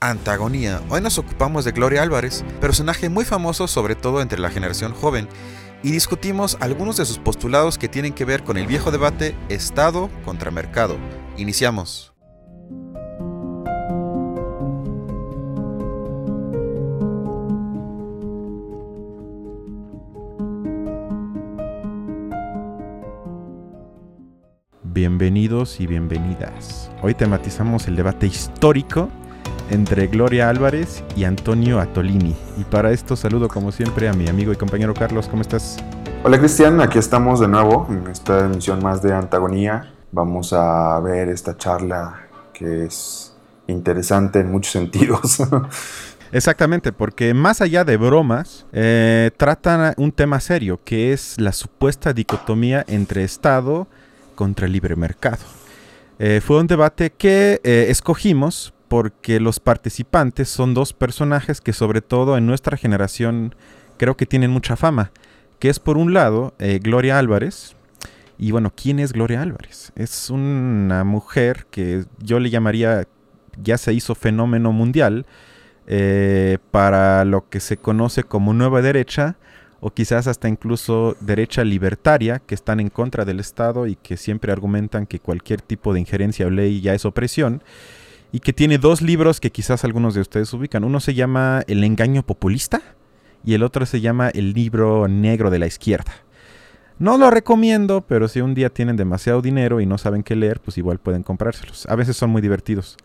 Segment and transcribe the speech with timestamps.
[0.00, 0.82] Antagonía.
[0.90, 5.26] Hoy nos ocupamos de Gloria Álvarez, personaje muy famoso sobre todo entre la generación joven,
[5.82, 10.10] y discutimos algunos de sus postulados que tienen que ver con el viejo debate Estado
[10.24, 10.98] contra mercado.
[11.38, 12.12] Iniciamos.
[24.82, 26.90] Bienvenidos y bienvenidas.
[27.02, 29.10] Hoy tematizamos el debate histórico
[29.70, 32.34] entre Gloria Álvarez y Antonio Atolini.
[32.58, 35.28] Y para esto saludo como siempre a mi amigo y compañero Carlos.
[35.28, 35.76] ¿Cómo estás?
[36.24, 39.92] Hola Cristian, aquí estamos de nuevo en esta emisión más de Antagonía.
[40.12, 43.36] Vamos a ver esta charla que es
[43.66, 45.42] interesante en muchos sentidos.
[46.32, 52.12] Exactamente, porque más allá de bromas, eh, tratan un tema serio, que es la supuesta
[52.12, 53.86] dicotomía entre Estado
[54.34, 55.44] contra el libre mercado.
[56.18, 62.00] Eh, fue un debate que eh, escogimos porque los participantes son dos personajes que sobre
[62.00, 63.54] todo en nuestra generación
[63.96, 65.12] creo que tienen mucha fama,
[65.58, 67.74] que es por un lado eh, Gloria Álvarez,
[68.38, 69.92] y bueno, ¿quién es Gloria Álvarez?
[69.96, 73.08] Es una mujer que yo le llamaría,
[73.62, 75.24] ya se hizo fenómeno mundial
[75.86, 79.36] eh, para lo que se conoce como nueva derecha,
[79.80, 84.52] o quizás hasta incluso derecha libertaria, que están en contra del Estado y que siempre
[84.52, 87.62] argumentan que cualquier tipo de injerencia o ley ya es opresión
[88.36, 90.84] y que tiene dos libros que quizás algunos de ustedes ubican.
[90.84, 92.82] Uno se llama El engaño populista
[93.46, 96.12] y el otro se llama El libro negro de la izquierda.
[96.98, 100.60] No lo recomiendo, pero si un día tienen demasiado dinero y no saben qué leer,
[100.60, 101.86] pues igual pueden comprárselos.
[101.86, 102.98] A veces son muy divertidos.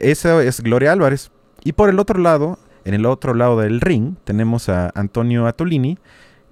[0.00, 1.30] Eso es Gloria Álvarez.
[1.62, 5.98] Y por el otro lado, en el otro lado del ring, tenemos a Antonio Atolini,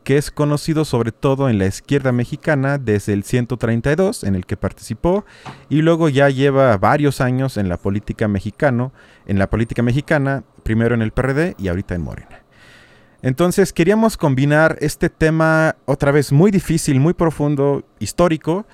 [0.03, 4.57] que es conocido sobre todo en la izquierda mexicana desde el 132 en el que
[4.57, 5.25] participó
[5.69, 8.93] y luego ya lleva varios años en la política mexicano,
[9.27, 12.43] en la política mexicana, primero en el PRD y ahorita en Morena.
[13.23, 18.67] Entonces queríamos combinar este tema otra vez muy difícil, muy profundo, histórico,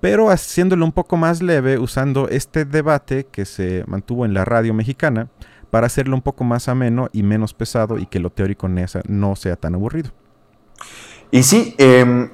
[0.00, 4.72] pero haciéndolo un poco más leve usando este debate que se mantuvo en la radio
[4.72, 5.28] mexicana
[5.70, 9.56] para hacerlo un poco más ameno y menos pesado y que lo teórico no sea
[9.56, 10.10] tan aburrido.
[11.30, 12.30] Y sí, em,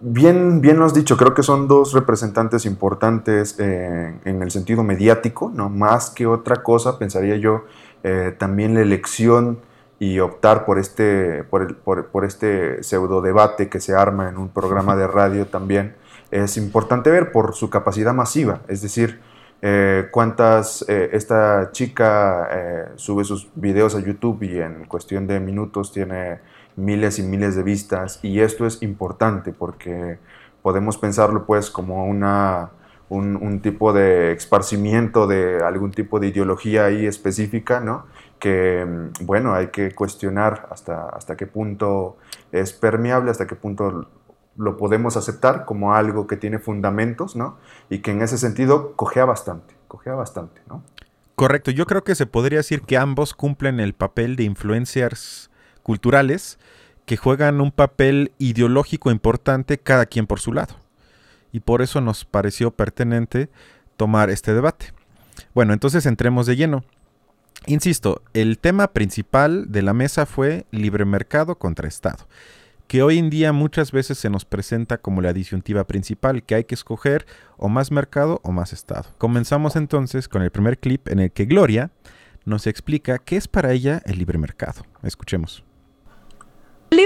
[0.00, 4.82] bien, bien lo has dicho, creo que son dos representantes importantes eh, en el sentido
[4.82, 5.68] mediático, ¿no?
[5.68, 7.64] Más que otra cosa, pensaría yo,
[8.02, 9.60] eh, también la elección
[9.98, 14.96] y optar por este, por, por, este pseudo debate que se arma en un programa
[14.96, 15.94] de radio también
[16.30, 19.20] es importante ver por su capacidad masiva, es decir,
[19.62, 22.48] eh, cuántas esta chica
[22.96, 26.40] sube sus videos a YouTube y en cuestión de minutos tiene
[26.76, 30.18] miles y miles de vistas y esto es importante porque
[30.62, 32.70] podemos pensarlo pues como una,
[33.08, 38.06] un, tipo de esparcimiento de algún tipo de ideología ahí específica, ¿no?
[38.38, 42.16] Que, mm, bueno, hay que cuestionar hasta, hasta qué punto
[42.52, 44.08] es permeable, hasta qué punto
[44.60, 47.56] lo podemos aceptar como algo que tiene fundamentos, ¿no?
[47.88, 50.82] Y que en ese sentido cogea bastante, cogea bastante, ¿no?
[51.34, 55.50] Correcto, yo creo que se podría decir que ambos cumplen el papel de influencers
[55.82, 56.58] culturales
[57.06, 60.74] que juegan un papel ideológico importante cada quien por su lado.
[61.52, 63.48] Y por eso nos pareció pertinente
[63.96, 64.92] tomar este debate.
[65.54, 66.84] Bueno, entonces entremos de lleno.
[67.66, 72.26] Insisto, el tema principal de la mesa fue libre mercado contra Estado,
[72.90, 76.64] que hoy en día muchas veces se nos presenta como la disyuntiva principal, que hay
[76.64, 77.24] que escoger
[77.56, 79.04] o más mercado o más Estado.
[79.16, 81.92] Comenzamos entonces con el primer clip en el que Gloria
[82.44, 84.82] nos explica qué es para ella el libre mercado.
[85.04, 85.69] Escuchemos.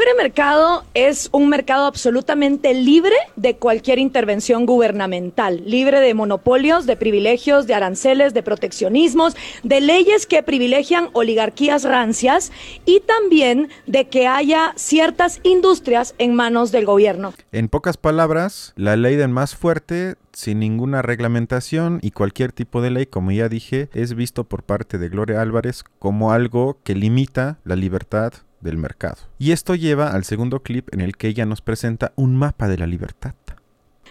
[0.05, 6.95] Libre mercado es un mercado absolutamente libre de cualquier intervención gubernamental, libre de monopolios, de
[6.95, 12.53] privilegios, de aranceles, de proteccionismos, de leyes que privilegian oligarquías rancias
[12.85, 17.33] y también de que haya ciertas industrias en manos del gobierno.
[17.51, 22.91] En pocas palabras, la ley del más fuerte sin ninguna reglamentación y cualquier tipo de
[22.91, 27.59] ley, como ya dije, es visto por parte de Gloria Álvarez como algo que limita
[27.65, 29.19] la libertad del mercado.
[29.38, 32.78] Y esto lleva al segundo clip en el que ella nos presenta un mapa de
[32.78, 33.34] la libertad.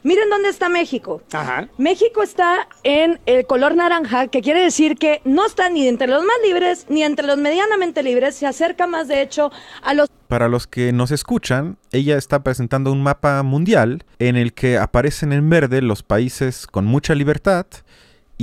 [0.04, 1.22] Miren dónde está México.
[1.78, 6.24] México está en el color naranja, que quiere decir que no está ni entre los
[6.24, 9.50] más libres ni entre los medianamente libres, se acerca más de hecho
[9.82, 10.10] a los...
[10.28, 15.32] Para los que nos escuchan, ella está presentando un mapa mundial en el que aparecen
[15.32, 17.66] en verde los países con mucha libertad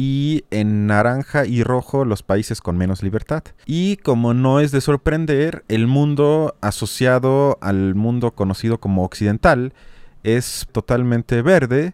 [0.00, 3.42] y en naranja y rojo los países con menos libertad.
[3.66, 9.74] Y como no es de sorprender, el mundo asociado al mundo conocido como occidental
[10.22, 11.92] es totalmente verde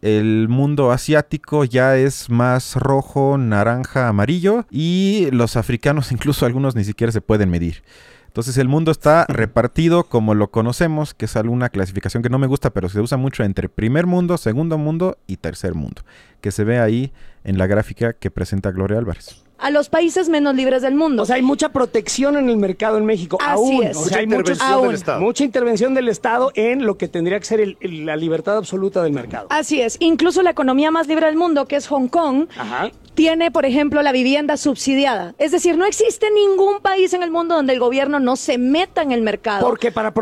[0.00, 6.84] el mundo asiático ya es más rojo, naranja, amarillo y los africanos incluso algunos ni
[6.84, 7.82] siquiera se pueden medir.
[8.30, 12.46] Entonces el mundo está repartido como lo conocemos, que es alguna clasificación que no me
[12.46, 16.02] gusta, pero se usa mucho entre primer mundo, segundo mundo y tercer mundo,
[16.40, 17.12] que se ve ahí
[17.42, 21.22] en la gráfica que presenta Gloria Álvarez a los países menos libres del mundo.
[21.22, 23.38] O sea, hay mucha protección en el mercado en México.
[23.40, 23.84] Así aún.
[23.84, 23.96] es.
[23.96, 25.20] O Mucha sea, hay muchos- intervención del Estado.
[25.20, 29.02] mucha intervención del Estado en lo que tendría que ser el- el- la libertad absoluta
[29.02, 29.46] del mercado.
[29.50, 29.96] Así es.
[30.00, 32.90] Incluso la economía más libre del mundo, que es Hong Kong, Ajá.
[33.14, 35.34] tiene, por ejemplo, la vivienda subsidiada.
[35.38, 39.02] Es decir, no existe ningún país en el mundo donde el gobierno no se meta
[39.02, 39.66] en el mercado.
[39.66, 40.12] Porque para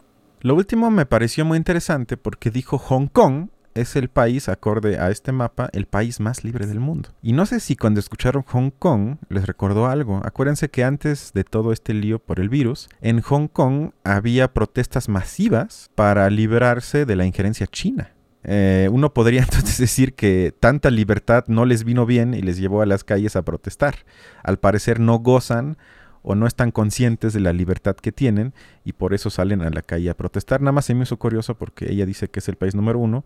[0.40, 3.48] Lo último me pareció muy interesante porque dijo Hong Kong
[3.80, 7.10] es el país, acorde a este mapa, el país más libre del mundo.
[7.22, 10.20] Y no sé si cuando escucharon Hong Kong les recordó algo.
[10.24, 15.08] Acuérdense que antes de todo este lío por el virus, en Hong Kong había protestas
[15.08, 18.12] masivas para librarse de la injerencia china.
[18.44, 22.82] Eh, uno podría entonces decir que tanta libertad no les vino bien y les llevó
[22.82, 23.96] a las calles a protestar.
[24.42, 25.76] Al parecer no gozan
[26.22, 28.52] o no están conscientes de la libertad que tienen
[28.84, 30.60] y por eso salen a la calle a protestar.
[30.60, 33.24] Nada más se me hizo curioso porque ella dice que es el país número uno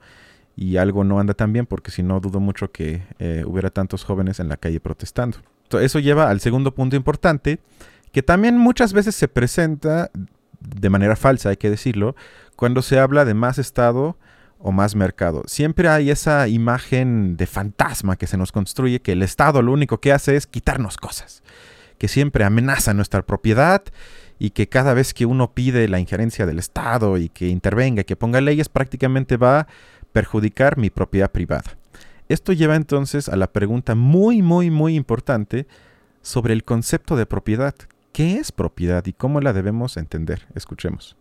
[0.57, 4.05] y algo no anda tan bien porque si no dudo mucho que eh, hubiera tantos
[4.05, 5.39] jóvenes en la calle protestando.
[5.81, 7.59] Eso lleva al segundo punto importante
[8.13, 10.11] que también muchas veces se presenta
[10.61, 12.15] de manera falsa, hay que decirlo,
[12.57, 14.19] cuando se habla de más Estado
[14.59, 15.43] o más mercado.
[15.47, 19.99] Siempre hay esa imagen de fantasma que se nos construye que el Estado lo único
[19.99, 21.43] que hace es quitarnos cosas
[22.03, 23.85] que siempre amenaza nuestra propiedad
[24.41, 28.17] y que cada vez que uno pide la injerencia del Estado y que intervenga que
[28.17, 29.69] ponga leyes, prácticamente va
[30.13, 31.77] perjudicar mi propiedad privada.
[32.29, 35.67] Esto lleva entonces a la pregunta muy, muy, muy importante
[36.23, 37.75] sobre el concepto de propiedad.
[38.13, 40.47] ¿Qué es propiedad y cómo la debemos entender?
[40.55, 41.17] Escuchemos.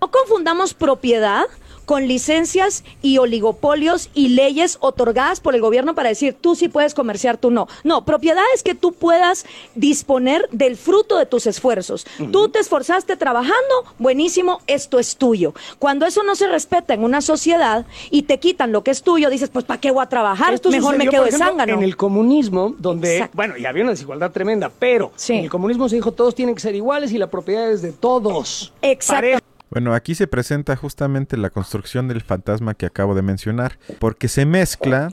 [0.00, 1.44] No confundamos propiedad
[1.84, 6.94] con licencias y oligopolios y leyes otorgadas por el gobierno para decir tú sí puedes
[6.94, 7.68] comerciar, tú no.
[7.84, 9.44] No, propiedad es que tú puedas
[9.74, 12.06] disponer del fruto de tus esfuerzos.
[12.30, 15.54] Tú te esforzaste trabajando, buenísimo, esto es tuyo.
[15.78, 19.30] Cuando eso no se respeta en una sociedad y te quitan lo que es tuyo,
[19.30, 20.54] dices, pues ¿para qué voy a trabajar?
[20.54, 21.74] Esto Mejor me sucedió, quedo por de zángano.
[21.74, 23.36] En el comunismo, donde, Exacto.
[23.36, 25.34] bueno, y había una desigualdad tremenda, pero Sí.
[25.34, 27.92] en el comunismo se dijo todos tienen que ser iguales y la propiedad es de
[27.92, 28.72] todos.
[28.82, 29.16] Exacto.
[29.22, 29.40] Parejo.
[29.72, 34.44] Bueno, aquí se presenta justamente la construcción del fantasma que acabo de mencionar, porque se
[34.44, 35.10] mezcla,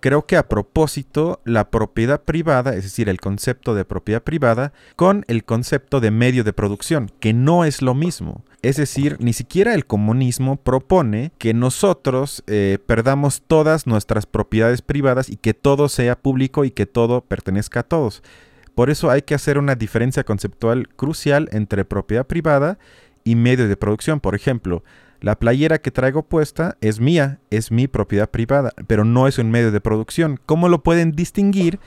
[0.00, 5.24] creo que a propósito, la propiedad privada, es decir, el concepto de propiedad privada, con
[5.28, 8.42] el concepto de medio de producción, que no es lo mismo.
[8.62, 15.30] Es decir, ni siquiera el comunismo propone que nosotros eh, perdamos todas nuestras propiedades privadas
[15.30, 18.24] y que todo sea público y que todo pertenezca a todos.
[18.74, 22.78] Por eso hay que hacer una diferencia conceptual crucial entre propiedad privada
[23.24, 24.20] y medio de producción.
[24.20, 24.84] Por ejemplo,
[25.20, 29.50] la playera que traigo puesta es mía, es mi propiedad privada, pero no es un
[29.50, 30.38] medio de producción.
[30.44, 31.80] ¿Cómo lo pueden distinguir?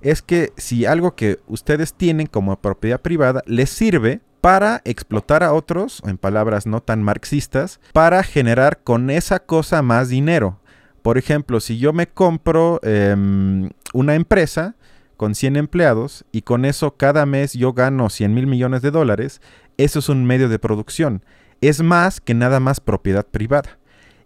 [0.00, 5.54] Es que si algo que ustedes tienen como propiedad privada les sirve para explotar a
[5.54, 10.60] otros, en palabras no tan marxistas, para generar con esa cosa más dinero.
[11.00, 14.76] Por ejemplo, si yo me compro em, una empresa
[15.16, 19.40] con 100 empleados y con eso cada mes yo gano 100 mil millones de dólares,
[19.76, 21.24] eso es un medio de producción.
[21.60, 23.78] Es más que nada más propiedad privada.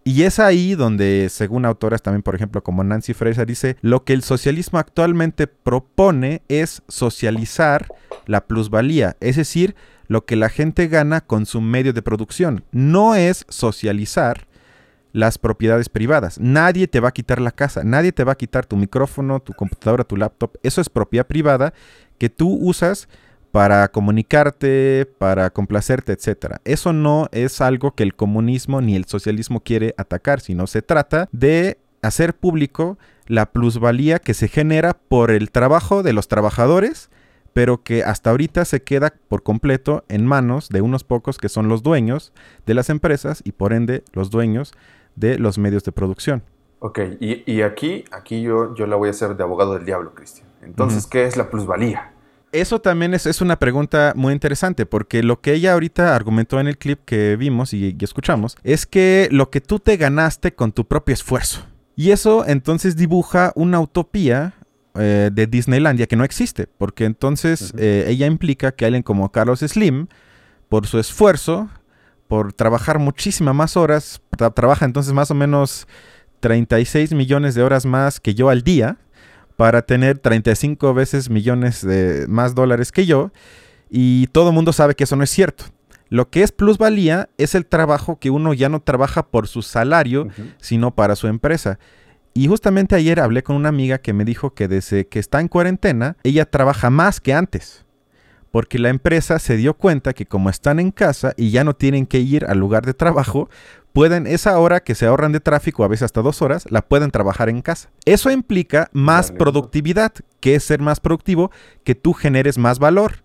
[0.04, 4.14] Y es ahí donde, según autoras también, por ejemplo, como Nancy Fraser dice, lo que
[4.14, 7.88] el socialismo actualmente propone es socializar
[8.26, 9.76] la plusvalía, es decir,
[10.06, 12.64] lo que la gente gana con su medio de producción.
[12.72, 14.47] No es socializar
[15.12, 16.38] las propiedades privadas.
[16.38, 19.52] Nadie te va a quitar la casa, nadie te va a quitar tu micrófono, tu
[19.52, 20.56] computadora, tu laptop.
[20.62, 21.72] Eso es propiedad privada
[22.18, 23.08] que tú usas
[23.52, 26.56] para comunicarte, para complacerte, etc.
[26.64, 31.28] Eso no es algo que el comunismo ni el socialismo quiere atacar, sino se trata
[31.32, 37.10] de hacer público la plusvalía que se genera por el trabajo de los trabajadores,
[37.52, 41.68] pero que hasta ahorita se queda por completo en manos de unos pocos que son
[41.68, 42.32] los dueños
[42.66, 44.72] de las empresas y por ende los dueños
[45.18, 46.42] de los medios de producción.
[46.80, 50.14] Ok, y, y aquí, aquí yo, yo la voy a hacer de abogado del diablo,
[50.14, 50.46] Cristian.
[50.62, 52.12] Entonces, ¿qué es la plusvalía?
[52.52, 56.66] Eso también es, es, una pregunta muy interesante, porque lo que ella ahorita argumentó en
[56.66, 60.72] el clip que vimos y, y, escuchamos es que lo que tú te ganaste con
[60.72, 61.66] tu propio esfuerzo.
[61.94, 64.54] Y eso entonces dibuja una utopía
[64.94, 67.80] eh, de Disneylandia que no existe, porque entonces uh -huh.
[67.80, 70.08] eh, ella implica que alguien como Carlos Slim,
[70.68, 71.68] por su esfuerzo,
[72.26, 75.86] por trabajar muchísimas más horas, tra trabaja entonces más o menos
[76.40, 78.96] 36 millones de horas más que yo al día,
[79.56, 83.32] para tener 35 veces millones de más dólares que yo,
[83.90, 85.64] y todo el mundo sabe que eso no es cierto.
[86.10, 90.22] Lo que es plusvalía es el trabajo que uno ya no trabaja por su salario,
[90.22, 90.54] uh -huh.
[90.58, 91.78] sino para su empresa.
[92.34, 95.48] Y justamente ayer hablé con una amiga que me dijo que desde que está en
[95.48, 97.84] cuarentena, ella trabaja más que antes.
[98.50, 102.06] Porque la empresa se dio cuenta que como están en casa y ya no tienen
[102.06, 103.50] que ir al lugar de trabajo,
[103.92, 107.10] pueden esa hora que se ahorran de tráfico, a veces hasta dos horas, la pueden
[107.10, 107.90] trabajar en casa.
[108.04, 111.50] Eso implica más productividad, que es ser más productivo,
[111.84, 113.24] que tú generes más valor.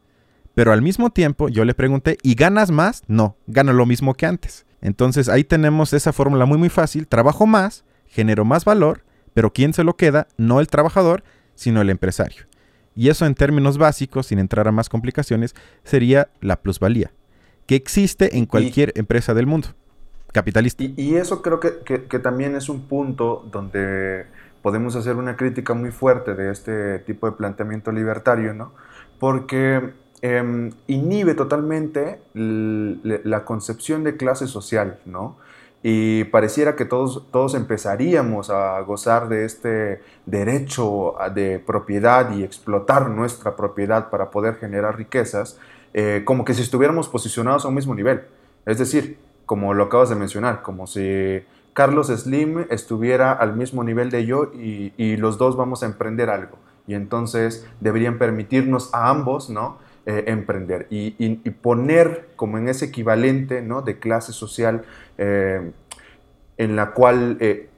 [0.53, 3.03] Pero al mismo tiempo yo le pregunté, ¿y ganas más?
[3.07, 4.65] No, gano lo mismo que antes.
[4.81, 9.03] Entonces ahí tenemos esa fórmula muy muy fácil, trabajo más, genero más valor,
[9.33, 10.27] pero ¿quién se lo queda?
[10.37, 11.23] No el trabajador,
[11.55, 12.45] sino el empresario.
[12.95, 17.11] Y eso en términos básicos, sin entrar a más complicaciones, sería la plusvalía,
[17.65, 19.69] que existe en cualquier empresa del mundo
[20.33, 20.83] capitalista.
[20.83, 24.25] Y, eso creo que, que, también es un punto donde
[24.61, 28.73] podemos hacer una crítica muy fuerte de este tipo de planteamiento libertario, ¿no?
[29.19, 29.93] Porque
[30.25, 35.35] Em, inhibe totalmente la concepción de clase social, ¿no?
[35.81, 43.09] Y pareciera que todos, todos empezaríamos a gozar de este derecho de propiedad y explotar
[43.09, 45.59] nuestra propiedad para poder generar riquezas,
[45.93, 48.21] eh, como que si estuviéramos posicionados a un mismo nivel.
[48.65, 54.09] Es decir, como lo acabas de mencionar, como si Carlos Slim estuviera al mismo nivel
[54.09, 56.57] de yo y, y los dos vamos a emprender algo.
[56.85, 59.77] Y entonces deberían permitirnos a ambos, ¿no?
[60.05, 61.11] Eh, emprender y,
[61.61, 63.83] poner como en ese equivalente ¿no?
[63.83, 64.83] de clase social
[65.17, 65.71] eh,
[66.57, 67.69] en la cual eh,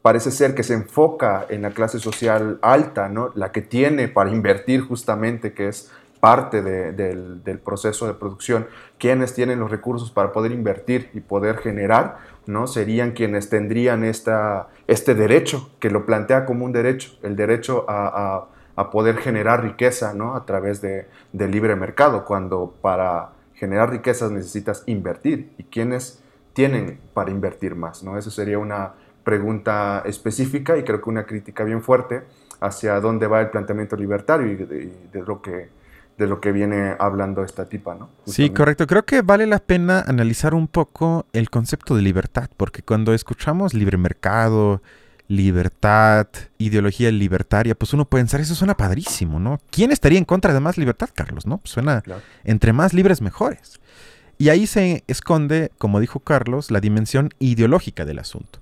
[0.00, 3.32] parece ser que se enfoca en la clase social alta, ¿no?
[3.34, 5.90] la que tiene para invertir justamente, que es
[6.24, 8.66] parte del, proceso de producción,
[8.96, 12.16] quienes tienen los recursos para poder invertir y poder generar,
[12.46, 12.66] ¿no?
[12.66, 18.48] serían quienes tendrían esta, este derecho, que lo plantea como un derecho, el derecho a
[18.76, 20.34] a poder generar riqueza ¿no?
[20.34, 25.52] a través de, del libre mercado, cuando para generar riquezas necesitas invertir.
[25.58, 28.02] ¿Y quiénes tienen para invertir más?
[28.02, 28.18] ¿no?
[28.18, 32.24] Eso sería una pregunta específica y creo que una crítica bien fuerte
[32.60, 35.68] hacia dónde va el planteamiento libertario y de, lo que
[36.18, 38.08] de lo que viene hablando esta tipa, ¿no?
[38.26, 38.86] Sí, correcto.
[38.86, 43.74] Creo que vale la pena analizar un poco el concepto de libertad, porque cuando escuchamos
[43.74, 44.80] libre mercado,
[45.26, 46.26] libertad,
[46.58, 49.58] ideología libertaria, pues uno puede pensar, eso suena padrísimo, ¿no?
[49.70, 51.46] ¿Quién estaría en contra de más libertad, Carlos?
[51.46, 51.58] ¿No?
[51.58, 52.02] Pues suena
[52.44, 53.80] entre más libres mejores.
[54.36, 58.60] Y ahí se esconde, como dijo Carlos, la dimensión ideológica del asunto.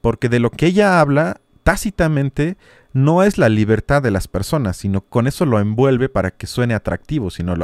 [0.00, 2.56] Porque de lo que ella habla, tácitamente,
[2.92, 6.74] no es la libertad de las personas, sino con eso lo envuelve para que suene
[6.74, 7.54] atractivo, sino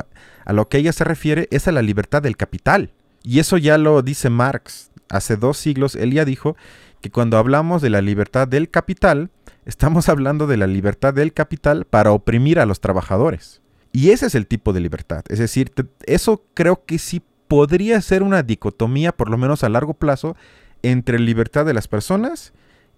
[0.44, 2.92] a lo que ella se refiere es a la libertad del capital.
[3.22, 4.90] Y eso ya lo dice Marx.
[5.08, 6.56] Hace dos siglos él ya dijo
[7.00, 9.30] que cuando hablamos de la libertad del capital,
[9.66, 13.60] estamos hablando de la libertad del capital para oprimir a los trabajadores.
[13.92, 15.24] Y ese es el tipo de libertad.
[15.28, 15.72] Es decir,
[16.06, 20.36] eso creo que sí podría ser una dicotomía, por lo menos a largo plazo,
[20.82, 22.52] entre libertad de las personas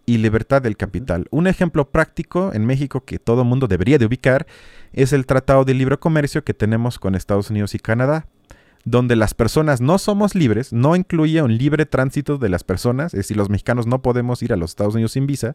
[0.06, 1.26] y libertad del capital.
[1.30, 4.46] Un ejemplo práctico en México que todo mundo debería de ubicar
[4.92, 8.26] es el Tratado de Libre Comercio que tenemos con Estados Unidos y Canadá
[8.84, 13.18] donde las personas no somos libres, no incluye un libre tránsito de las personas, es
[13.18, 15.54] decir, los mexicanos no podemos ir a los Estados Unidos sin visa,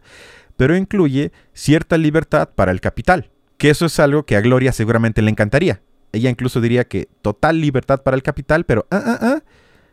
[0.58, 5.22] pero incluye cierta libertad para el capital, que eso es algo que a Gloria seguramente
[5.22, 5.82] le encantaría.
[6.12, 9.44] Ella incluso diría que total libertad para el capital, pero ah, ah, ah,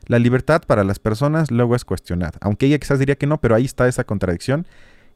[0.06, 2.38] la libertad para las personas luego es cuestionada.
[2.40, 4.66] Aunque ella quizás diría que no, pero ahí está esa contradicción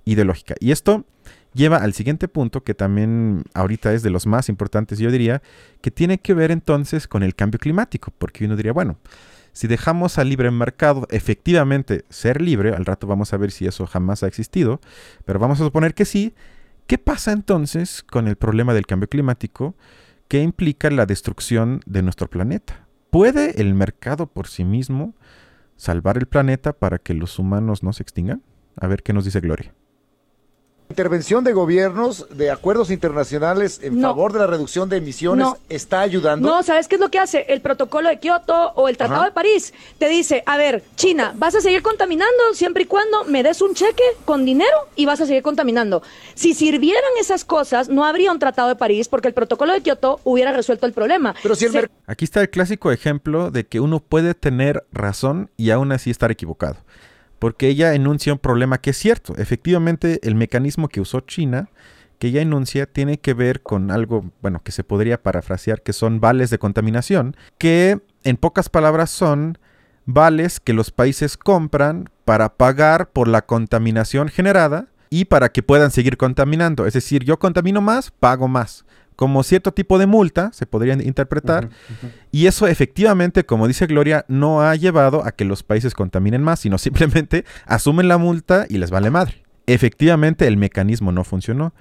[0.04, 0.54] ideológica.
[0.60, 1.04] Y esto
[1.52, 5.42] lleva al siguiente punto, que también ahorita es de los más importantes, yo diría,
[5.80, 8.98] que tiene que ver entonces con el cambio climático, porque uno diría, bueno,
[9.52, 13.86] si dejamos al libre mercado efectivamente ser libre, al rato vamos a ver si eso
[13.86, 14.80] jamás ha existido,
[15.24, 16.34] pero vamos a suponer que sí,
[16.86, 19.74] ¿qué pasa entonces con el problema del cambio climático
[20.28, 22.85] que implica la destrucción de nuestro planeta?
[23.16, 25.14] ¿Puede el mercado por sí mismo
[25.76, 28.42] salvar el planeta para que los humanos no se extingan?
[28.78, 29.72] A ver qué nos dice Gloria
[30.88, 36.48] intervención de gobiernos, de acuerdos internacionales en favor de la reducción de emisiones, está ayudando?
[36.48, 37.46] No, ¿sabes qué es lo que hace?
[37.48, 41.54] El protocolo de Kioto o el Tratado de París te dice, a ver, China, vas
[41.54, 45.26] a seguir contaminando siempre y cuando me des un cheque con dinero y vas a
[45.26, 46.02] seguir contaminando.
[46.34, 50.20] Si sirvieran esas cosas, no habría un Tratado de París porque el protocolo de Kioto
[50.24, 51.34] hubiera resuelto el problema.
[51.42, 55.70] Pero si el Aquí está el clásico ejemplo de que uno puede tener razón y
[55.70, 56.76] aún así estar equivocado
[57.38, 59.34] porque ella enuncia un problema que es cierto.
[59.36, 61.68] Efectivamente, el mecanismo que usó China,
[62.18, 66.20] que ella enuncia, tiene que ver con algo, bueno, que se podría parafrasear, que son
[66.20, 69.58] vales de contaminación, que en pocas palabras son
[70.06, 75.90] vales que los países compran para pagar por la contaminación generada y para que puedan
[75.90, 76.86] seguir contaminando.
[76.86, 78.84] Es decir, yo contamino más, pago más
[79.16, 81.70] como cierto tipo de multa, se podría interpretar,
[82.30, 86.60] y eso efectivamente, como dice Gloria, no ha llevado a que los países contaminen más,
[86.60, 89.42] sino simplemente asumen la multa y les vale madre.
[89.66, 91.72] efectivamente el mecanismo no funcionó.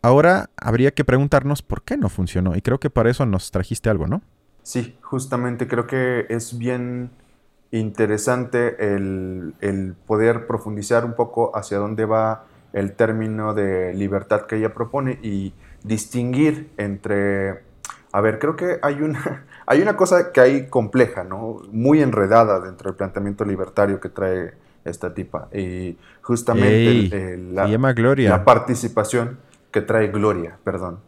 [0.00, 2.56] Ahora habría que preguntarnos por qué no funcionó.
[2.56, 4.22] Y creo que para eso nos trajiste algo, ¿no?
[4.62, 7.10] Sí, justamente creo que es bien
[7.70, 14.74] interesante el, poder profundizar un poco hacia dónde va el término de libertad que ella
[14.74, 15.54] propone y
[15.86, 17.64] distinguir entre...
[18.12, 21.62] A ver, creo que hay una, hay una cosa que hay compleja, ¿no?
[21.70, 25.48] Muy enredada dentro del planteamiento libertario que trae esta tipa.
[25.52, 28.30] Y justamente la, llama Gloria.
[28.30, 29.38] la participación
[29.70, 31.00] que trae Gloria, perdón.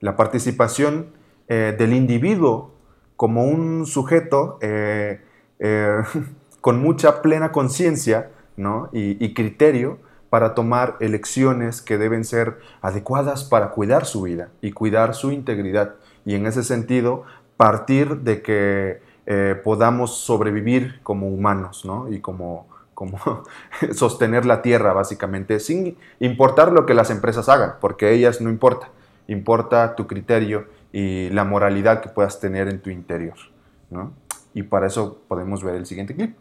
[0.00, 1.08] La participación
[1.48, 2.74] eh, del individuo
[3.16, 5.20] como un sujeto eh,
[5.58, 6.02] eh,
[6.60, 8.88] con mucha plena conciencia ¿no?
[8.92, 9.98] y, criterio
[10.34, 15.94] para tomar elecciones que deben ser adecuadas para cuidar su vida y cuidar su integridad.
[16.24, 17.22] Y en ese sentido,
[17.56, 22.12] partir de que eh, podamos sobrevivir como humanos ¿no?
[22.12, 23.44] y como, como
[23.94, 28.88] sostener la tierra básicamente, sin importar lo que las empresas hagan, porque ellas no importa,
[29.28, 33.36] importa tu criterio y la moralidad que puedas tener en tu interior.
[33.88, 34.12] ¿no?
[34.52, 36.36] Y para eso podemos ver el siguiente clip.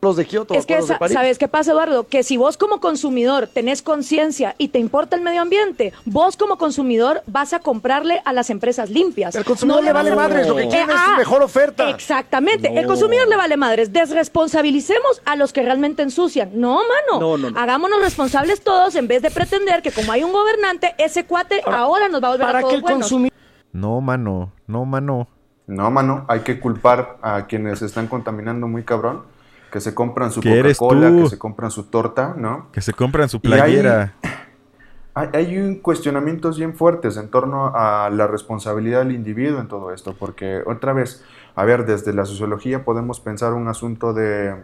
[0.00, 2.06] Los de Kioto, es que, ¿sabes qué pasa, Eduardo?
[2.06, 6.56] Que si vos como consumidor tenés conciencia y te importa el medio ambiente, vos como
[6.56, 9.34] consumidor vas a comprarle a las empresas limpias.
[9.34, 11.90] El consumidor le vale madres, lo que quiere es ah, mejor oferta.
[11.90, 13.92] Exactamente, el consumidor le vale madres.
[13.92, 16.50] Desresponsabilicemos a los que realmente ensucian.
[16.54, 17.36] No, mano.
[17.36, 21.60] No, Hagámonos responsables todos en vez de pretender que como hay un gobernante, ese cuate
[21.66, 23.32] ahora, nos va a volver a todos que el consumidor
[23.72, 25.28] No, mano, no, mano.
[25.66, 29.24] No, mano, hay que culpar a quienes están contaminando muy cabrón,
[29.70, 32.68] que se compran su Coca-Cola, que se compran su torta, ¿no?
[32.72, 34.14] Que se compran su playera.
[35.14, 40.14] Hay, hay, cuestionamientos bien fuertes en torno a la responsabilidad del individuo en todo esto,
[40.16, 41.24] porque otra vez,
[41.56, 44.54] a ver, desde la sociología podemos pensar un asunto de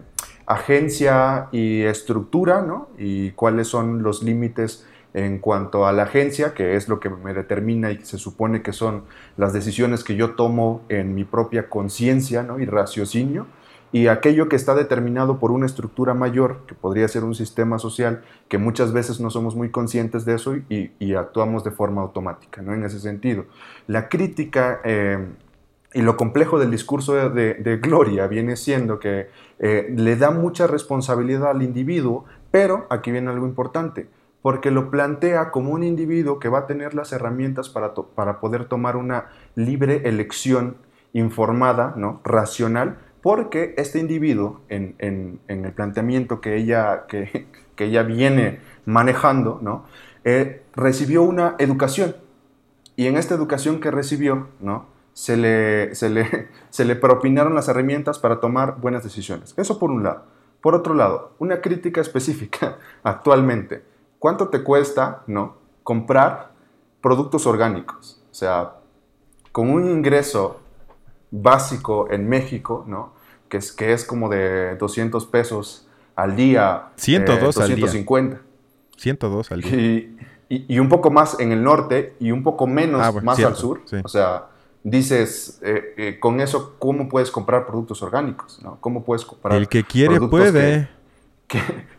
[0.46, 2.88] agencia y estructura, ¿no?
[2.98, 7.32] Y cuáles son los límites en cuanto a la agencia, que es lo que me
[7.32, 9.04] determina y se supone que son
[9.36, 12.58] las decisiones que yo tomo en mi propia conciencia ¿no?
[12.58, 13.46] y raciocinio,
[13.94, 18.24] y aquello que está determinado por una estructura mayor, que podría ser un sistema social,
[18.48, 22.74] que muchas veces no somos muy conscientes de eso y, actuamos de forma automática, ¿no?
[22.74, 23.44] En ese sentido.
[23.86, 25.28] La crítica eh,
[25.92, 29.28] y lo complejo del discurso de, Gloria viene siendo que
[29.60, 34.08] eh, le da mucha responsabilidad al individuo, pero aquí viene algo importante
[34.42, 38.64] porque lo plantea como un individuo que va a tener las herramientas para, para poder
[38.64, 40.78] tomar una libre elección
[41.12, 42.20] informada, ¿no?
[42.24, 47.46] racional, porque este individuo, en, el planteamiento que ella, que,
[47.78, 49.86] ella viene manejando, ¿no?
[50.24, 52.16] Eh, recibió una educación.
[52.96, 54.88] Y en esta educación que recibió, ¿no?
[55.14, 59.54] se, le, se, le, se le propinaron las herramientas para tomar buenas decisiones.
[59.56, 60.26] Eso por un lado.
[60.60, 63.84] Por otro lado, una crítica específica actualmente
[64.18, 65.56] ¿cuánto te cuesta, no?
[65.82, 66.50] Comprar
[67.00, 68.22] productos orgánicos.
[68.30, 68.74] O sea,
[69.50, 70.60] con un ingreso
[71.42, 73.12] básico en México, ¿no?
[73.48, 76.88] Que es, que es como de 200 pesos al día.
[76.96, 77.88] 102 al día.
[78.96, 79.76] 102 al día.
[80.48, 83.56] Y, y, un poco más en el norte y un poco menos ah, más al
[83.56, 83.80] sur.
[84.04, 84.46] O sea,
[84.82, 88.60] dices, eh, eh, con eso, ¿cómo puedes comprar productos orgánicos?
[88.62, 88.78] ¿no?
[88.80, 90.88] ¿Cómo puedes comprar El que quiere puede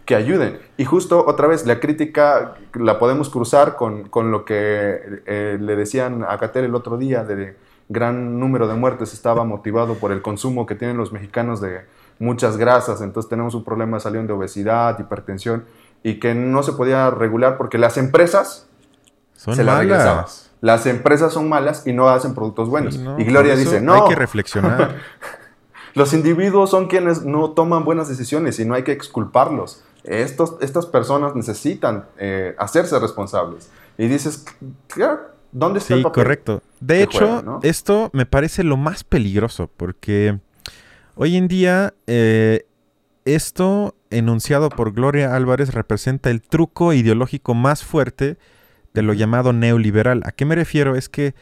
[0.06, 0.60] que, ayuden.
[0.78, 6.24] Y justo otra vez, la crítica la podemos cruzar con, lo que eh, le decían
[6.28, 7.56] a Catel el otro día, de
[7.89, 11.86] gran número de muertes estaba motivado por el consumo que tienen los mexicanos de
[12.19, 15.65] muchas grasas, entonces tenemos un problema de salud de obesidad, hipertensión,
[16.04, 18.67] y que no se podía regular porque las empresas
[19.36, 20.52] son se malas.
[20.62, 22.95] Las empresas son malas y no hacen productos buenos.
[22.95, 23.93] y Gloria dice, no.
[23.93, 24.95] Hay que reflexionar.
[25.93, 29.84] Los individuos son quienes no toman buenas decisiones y no hay que exculparlos.
[30.04, 33.69] Estos, estas personas necesitan eh, hacerse responsables.
[33.98, 34.45] Y dices,
[35.56, 36.62] ¿dónde está sí, correcto.
[36.80, 40.39] De hecho, esto me parece lo más peligroso porque
[41.15, 42.68] hoy en día eh,
[43.24, 48.38] esto enunciado por Gloria Álvarez representa el truco ideológico más fuerte
[48.94, 50.22] de lo llamado neoliberal.
[50.26, 50.96] ¿A qué me refiero?
[50.96, 51.36] Es que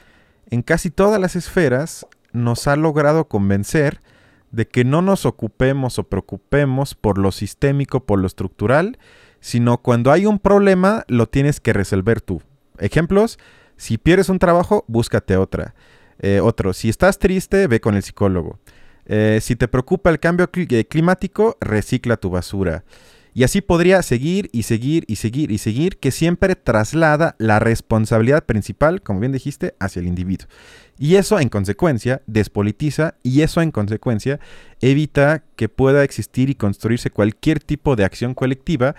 [0.49, 3.99] en casi todas las esferas nos ha logrado convencer
[4.51, 8.99] de que no nos ocupemos o preocupemos por lo sistémico, por lo estructural,
[9.39, 12.41] sino cuando hay un problema lo tienes que resolver tú.
[12.77, 13.39] Ejemplos,
[13.83, 15.75] si pierdes un trabajo, búscate otra.
[16.19, 18.57] Eh, otro, si estás triste, ve con el psicólogo.
[19.05, 22.85] Eh, si te preocupa el cambio eh, climático, recicla tu basura.
[23.33, 28.45] Y así podría seguir y seguir y seguir y seguir, que siempre traslada la responsabilidad
[28.45, 30.47] principal, como bien dijiste, hacia el individuo.
[30.97, 34.39] Y eso en consecuencia despolitiza y eso en consecuencia
[34.79, 38.95] evita que pueda existir y construirse cualquier tipo de acción colectiva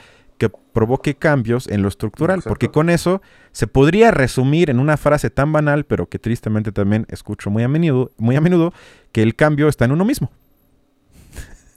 [0.49, 4.97] que que provoque cambios en lo estructural, porque con eso se podría resumir en una
[4.97, 8.73] frase tan banal, pero que tristemente también escucho muy a menudo, muy a menudo
[9.13, 10.31] que el cambio está en uno mismo.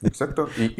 [0.02, 0.50] Exacto.
[0.58, 0.74] Y,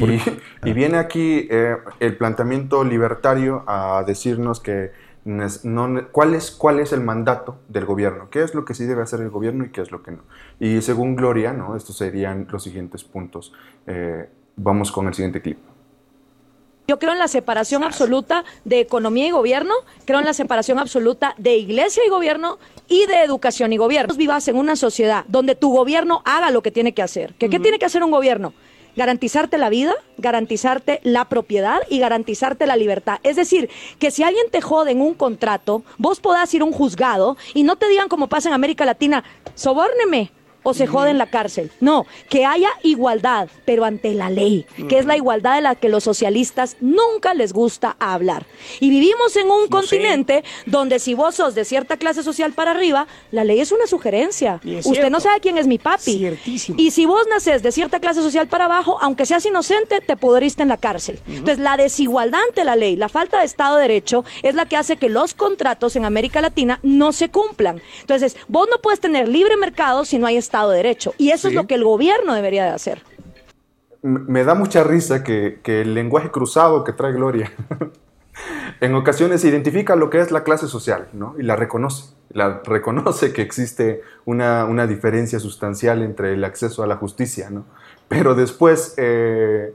[0.64, 4.90] y, viene aquí eh, el planteamiento libertario a decirnos que
[5.24, 9.02] no, ¿cuál, es, cuál es el mandato del gobierno, qué es lo que sí debe
[9.02, 10.22] hacer el gobierno y qué es lo que no.
[10.58, 11.76] Y según Gloria, ¿no?
[11.76, 13.52] estos serían los siguientes puntos.
[13.86, 15.58] Eh, vamos con el siguiente clip.
[16.90, 19.74] Yo creo en la separación absoluta de economía y gobierno,
[20.06, 24.14] creo en la separación absoluta de iglesia y gobierno y de educación y gobierno.
[24.14, 27.34] Vivas en una sociedad donde tu gobierno haga lo que tiene que hacer.
[27.38, 28.54] ¿Qué, ¿qué tiene que hacer un gobierno?
[28.96, 33.20] garantizarte la vida, garantizarte la propiedad y garantizarte la libertad.
[33.22, 33.70] Es decir,
[34.00, 37.62] que si alguien te jode en un contrato, vos podás ir a un juzgado y
[37.62, 39.22] no te digan como pasa en América Latina,
[39.54, 40.32] sobórneme,
[40.68, 41.70] o se jode en la cárcel.
[41.80, 45.88] No, que haya igualdad, pero ante la ley, que es la igualdad de la que
[45.88, 48.46] los socialistas nunca les gusta hablar.
[48.80, 53.06] Y vivimos en un continente donde si vos sos de cierta clase social para arriba,
[53.30, 54.60] la ley es una sugerencia.
[54.84, 56.36] Usted no sabe quién es mi papi.
[56.76, 60.62] Y si vos naces de cierta clase social para abajo, aunque seas inocente, te pudriste
[60.62, 61.20] en la cárcel.
[61.26, 64.76] Entonces, la desigualdad ante la ley, la falta de Estado de Derecho, es la que
[64.76, 67.80] hace que los contratos en América Latina no se cumplan.
[68.00, 71.14] Entonces, vos no puedes tener libre mercado si no hay Estado de Derecho.
[71.18, 73.02] Y eso es lo que el gobierno debería de hacer.
[74.02, 77.52] Me da mucha risa que, el lenguaje cruzado que trae Gloria
[78.80, 81.34] en ocasiones identifica lo que es la clase social ¿no?
[81.38, 82.14] y la reconoce.
[82.30, 87.64] La reconoce que existe una, una, diferencia sustancial entre el acceso a la justicia, ¿no?
[88.08, 89.74] pero después eh,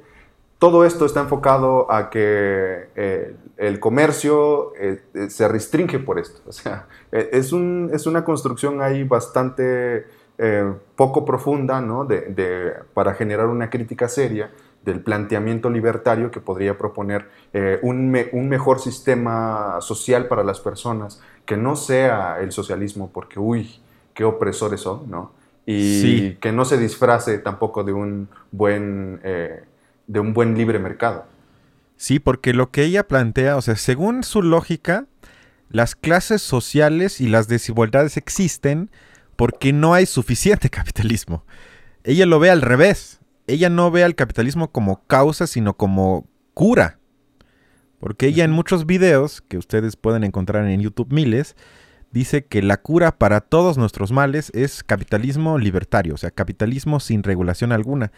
[0.60, 6.41] todo esto está enfocado a que eh, el comercio eh, se restringe por esto.
[6.48, 10.06] O sea, es, un, es una construcción ahí bastante
[10.38, 12.06] eh, poco profunda ¿no?
[12.06, 14.50] de, para generar una crítica seria
[14.84, 21.56] del planteamiento libertario que podría proponer eh, un, mejor sistema social para las personas, que
[21.56, 23.80] no sea el socialismo, porque, uy,
[24.13, 25.32] qué opresores son, ¿no?
[25.65, 29.63] Y que no se disfrace tampoco de un buen, eh,
[30.08, 31.26] de un buen libre mercado.
[31.96, 35.06] Sí, porque lo que ella plantea, o sea, según su lógica,
[35.69, 38.89] las clases sociales y las desigualdades existen,
[39.36, 41.46] porque no hay suficiente capitalismo.
[42.04, 43.19] Ella lo ve al revés.
[43.48, 47.00] Ella no ve al capitalismo como causa, sino como cura.
[48.00, 51.56] Porque ella en muchos videos, que ustedes pueden encontrar en YouTube miles,
[52.12, 57.24] dice que la cura para todos nuestros males es capitalismo libertario, o sea, capitalismo sin
[57.24, 58.12] regulación alguna.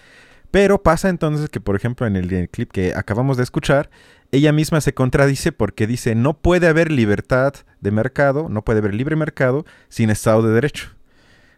[0.52, 3.90] Pero pasa entonces que, por ejemplo, en el, clip que acabamos de escuchar,
[4.32, 8.94] ella misma se contradice porque dice, no puede haber libertad de mercado, no puede haber
[8.94, 10.96] libre mercado sin Estado de Derecho.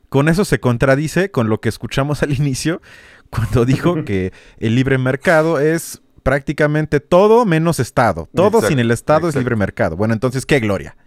[0.10, 2.82] Con eso se contradice con lo que escuchamos al inicio
[3.30, 8.28] cuando dijo que el libre mercado es prácticamente todo menos Estado.
[8.34, 9.96] Todo sin el Estado es libre mercado.
[9.96, 10.98] Bueno, entonces, qué gloria.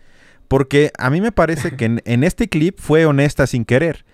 [0.48, 4.04] Porque a mí me parece que en, en, este clip fue honesta sin querer.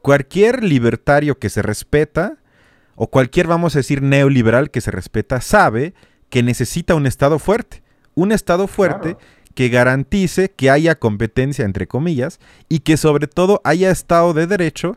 [0.00, 2.36] Cualquier libertario que se respeta,
[2.94, 5.94] o cualquier, vamos a decir, neoliberal que se respeta, sabe
[6.28, 7.82] que necesita un Estado fuerte.
[8.14, 9.16] Un Estado fuerte
[9.54, 14.96] que garantice que haya competencia, entre comillas, y que sobre todo haya Estado de Derecho,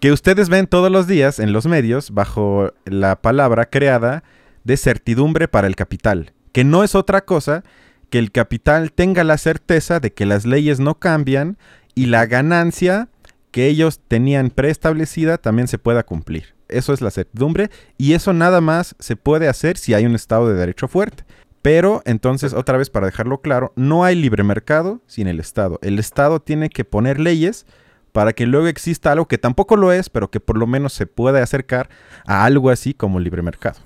[0.00, 4.22] que ustedes ven todos los días en los medios bajo la palabra creada
[4.64, 7.64] de certidumbre para el capital, que no es otra cosa
[8.10, 11.58] que el capital tenga la certeza de que las leyes no cambian
[11.94, 13.08] y la ganancia
[13.50, 16.54] que ellos tenían preestablecida también se pueda cumplir.
[16.68, 20.48] Eso es la certidumbre y eso nada más se puede hacer si hay un Estado
[20.48, 21.24] de Derecho fuerte.
[21.66, 25.80] Pero entonces, otra vez para dejarlo claro, no hay libre mercado sin el Estado.
[25.82, 27.66] El Estado tiene que poner leyes
[28.12, 31.08] para que luego exista algo que tampoco lo es, pero que por lo menos se
[31.08, 31.88] pueda acercar
[32.24, 33.80] a algo así como libre mercado.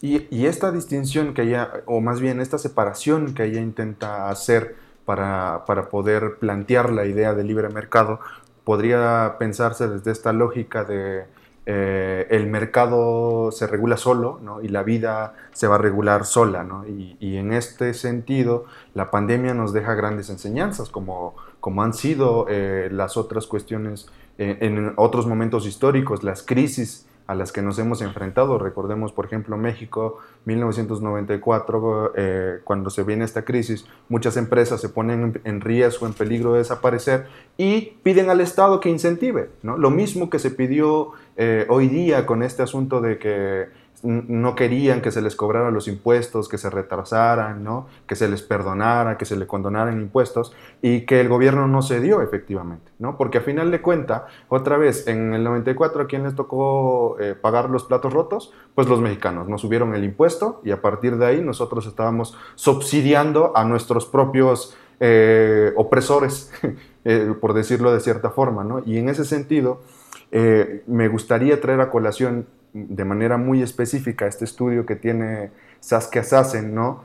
[0.00, 5.64] Y, esta distinción que ella, o más bien esta separación que ella intenta hacer para,
[5.66, 8.20] para poder plantear la idea de libre mercado,
[8.62, 11.24] podría pensarse desde esta lógica de
[11.66, 16.66] eh, el mercado se regula solo y la vida se va a regular sola.
[17.20, 22.88] Y, en este sentido, la pandemia nos deja grandes enseñanzas, como, como han sido eh,
[22.92, 28.02] las otras cuestiones eh, en otros momentos históricos, las crisis a las que nos hemos
[28.02, 28.58] enfrentado.
[28.58, 35.40] Recordemos, por ejemplo, México, 1994, eh, cuando se viene esta crisis, muchas empresas se ponen
[35.44, 39.50] en riesgo, en peligro de desaparecer y piden al Estado que incentive.
[39.62, 39.78] ¿no?
[39.78, 45.00] Lo mismo que se pidió eh, hoy día con este asunto de que no querían
[45.00, 47.86] que se les cobraran los impuestos, que se retrasaran, ¿no?
[48.06, 52.00] que se les perdonara, que se les condonaran impuestos y que el gobierno no se
[52.00, 53.16] dio efectivamente, ¿no?
[53.16, 57.34] porque a final de cuenta, otra vez, en el 94 a quién les tocó eh,
[57.34, 61.24] pagar los platos rotos, pues los mexicanos nos subieron el impuesto y a partir de
[61.24, 66.52] ahí nosotros estábamos subsidiando a nuestros propios eh, opresores,
[67.40, 68.82] por decirlo de cierta forma, ¿no?
[68.84, 69.80] y en ese sentido...
[70.30, 76.74] me gustaría traer a colación de manera muy específica este estudio que tiene Saskia Sassen,
[76.74, 77.04] ¿no?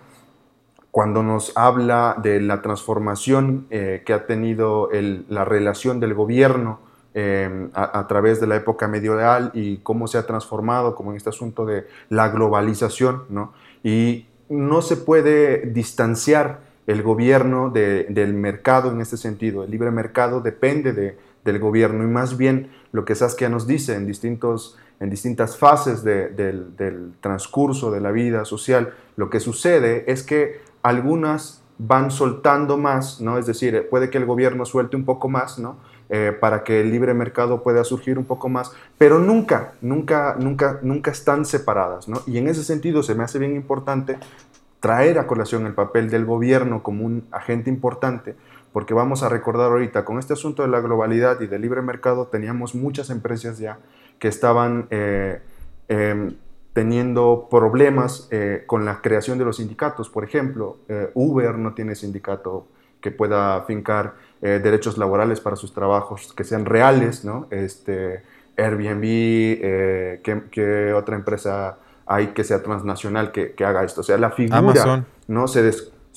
[0.92, 6.80] cuando nos habla de la transformación eh, que ha tenido la relación del gobierno
[7.14, 11.30] em, a, través de la época medieval y cómo se ha transformado, como en este
[11.30, 13.54] asunto de la globalización, ¿no?
[13.84, 19.64] Y no se puede distanciar el gobierno del mercado en este sentido.
[19.64, 20.92] El libre mercado depende
[21.46, 26.04] del gobierno y más bien lo que Saskia nos dice en distintos en distintas fases
[26.04, 33.22] del, transcurso de la vida social, lo que sucede es que algunas van soltando más,
[33.22, 33.38] ¿no?
[33.38, 35.78] Es decir, puede que el gobierno suelte un poco más, ¿no?
[36.10, 40.80] Eh, para que el libre mercado pueda surgir un poco más, pero nunca, nunca, nunca,
[40.82, 42.22] nunca están separadas, ¿no?
[42.26, 44.18] Y en ese sentido se me hace bien importante
[44.82, 48.36] traer a colación el papel del gobierno como un agente importante,
[48.72, 52.28] porque vamos a recordar ahorita, con este asunto de la globalidad y del libre mercado,
[52.28, 53.80] teníamos muchas empresas ya
[54.20, 55.42] que estaban eh,
[55.88, 56.36] em,
[56.74, 60.10] teniendo problemas eh, con la creación de los sindicatos.
[60.10, 62.68] Por ejemplo, eh, Uber no tiene sindicato
[63.02, 67.48] que pueda fincar derechos laborales para sus trabajos que sean reales, ¿no?
[67.50, 68.24] Este,
[68.58, 69.02] Airbnb,
[70.22, 74.02] ¿qué, otra empresa hay que sea transnacional que, haga esto?
[74.02, 75.48] O sea, la figura ¿no?
[75.48, 75.62] Se,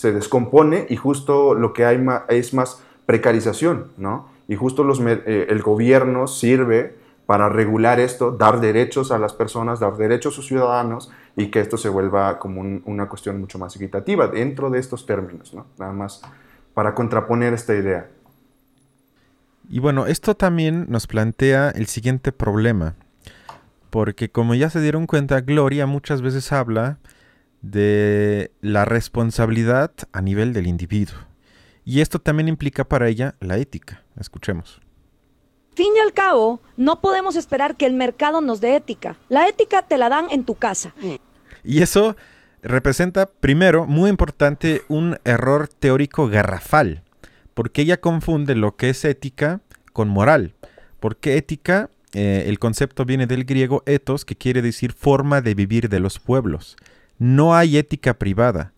[0.03, 4.29] se descompone y justo lo que hay es más precarización, ¿no?
[4.49, 9.97] Y justo los, el gobierno sirve para regular esto, dar derechos a las personas, dar
[9.97, 14.27] derechos a sus ciudadanos y que esto se vuelva como una cuestión mucho más equitativa
[14.27, 15.67] dentro de estos términos, ¿no?
[15.79, 16.21] Nada más
[16.75, 18.09] para contraponer esta idea.
[19.71, 22.97] Y bueno, esto también nos plantea el siguiente problema,
[23.91, 26.99] porque como ya se dieron cuenta, Gloria muchas veces habla
[27.63, 31.17] de la responsabilidad a nivel del individuo.
[31.85, 34.03] Y esto también implica para ella la ética.
[34.19, 34.81] Escuchemos
[35.75, 39.17] fin y al cabo, no podemos esperar que el mercado nos dé ética.
[39.29, 40.95] La ética te la dan en tu casa.
[41.65, 42.17] Y eso
[42.63, 47.03] representa, primero, muy importante, un error teórico garrafal,
[47.55, 49.61] porque ella confunde lo que es ética
[49.93, 50.55] con moral.
[51.01, 55.89] Porque ética, eh, el concepto viene del griego ethos, que quiere decir forma de vivir
[55.89, 56.77] de los pueblos.
[57.23, 58.73] No hay ética privada.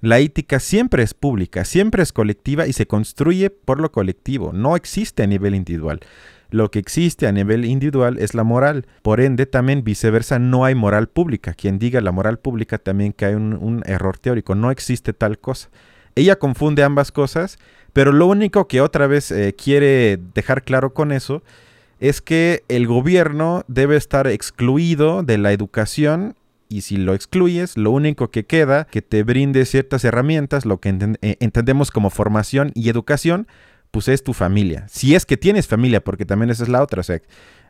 [0.00, 4.74] La ética siempre es pública, siempre es colectiva y se construye por lo colectivo, no
[4.74, 6.00] existe a nivel individual.
[6.48, 8.86] Lo que existe a nivel individual es la moral.
[9.02, 11.52] Por ende, también viceversa, no hay moral pública.
[11.52, 14.54] Quien diga la moral pública también cae un, un error teórico.
[14.54, 15.68] No existe tal cosa.
[16.14, 17.58] Ella confunde ambas cosas,
[17.92, 21.42] pero lo único que otra vez eh, quiere dejar claro con eso
[22.00, 26.34] es que el gobierno debe estar excluido de la educación
[26.70, 30.96] y si lo excluyes, lo único que queda que te brinde ciertas herramientas, lo que
[31.20, 33.48] eh, entendemos como formación y educación,
[33.90, 34.86] pues es tu familia.
[34.88, 37.02] Si es que tienes familia, porque también esa es la otra.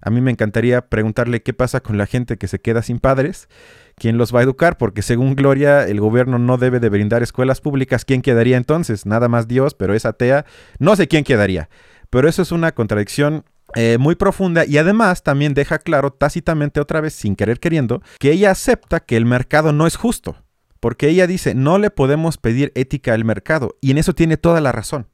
[0.02, 3.48] A mí me encantaría preguntarle qué pasa con la gente que se queda sin padres,
[3.96, 7.62] quién los va a educar, porque según Gloria, el gobierno no debe de brindar escuelas
[7.62, 8.04] públicas.
[8.04, 9.06] ¿Quién quedaría entonces?
[9.06, 10.44] Nada más Dios, pero es atea.
[10.78, 11.70] No sé quién quedaría.
[12.10, 17.00] Pero eso es una contradicción eh, muy profunda y además también deja claro tácitamente otra
[17.00, 20.36] vez, sin querer queriendo, que ella acepta que el mercado no es justo.
[20.80, 23.76] Porque ella dice, no le podemos pedir ética al mercado.
[23.82, 25.08] Y en eso tiene toda la razón.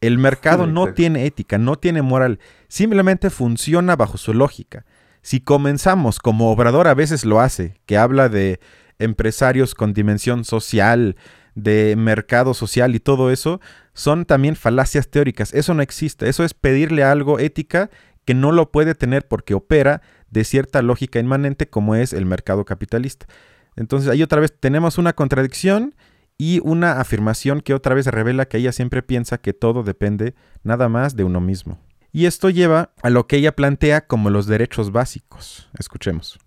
[0.00, 4.84] El mercado no tiene ética, no tiene moral, simplemente funciona bajo su lógica.
[5.22, 8.60] Si comenzamos, como Obrador a veces lo hace, que habla de
[9.00, 11.16] empresarios con dimensión social,
[11.58, 13.60] de mercado social y todo eso,
[13.92, 15.52] son también falacias teóricas.
[15.52, 16.28] Eso no existe.
[16.28, 17.90] Eso es pedirle algo ética
[18.24, 22.64] que no lo puede tener porque opera de cierta lógica inmanente como es el mercado
[22.64, 23.26] capitalista.
[23.74, 25.94] Entonces ahí otra vez tenemos una contradicción
[26.36, 30.88] y una afirmación que otra vez revela que ella siempre piensa que todo depende nada
[30.88, 31.80] más de uno mismo.
[32.12, 35.68] Y esto lleva a lo que ella plantea como los derechos básicos.
[35.78, 36.38] Escuchemos.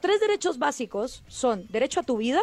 [0.00, 2.40] Tres derechos básicos son derecho a tu vida,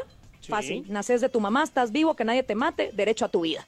[0.48, 3.66] fácil, naces de tu mamá, estás vivo, que nadie te mate, derecho a tu vida.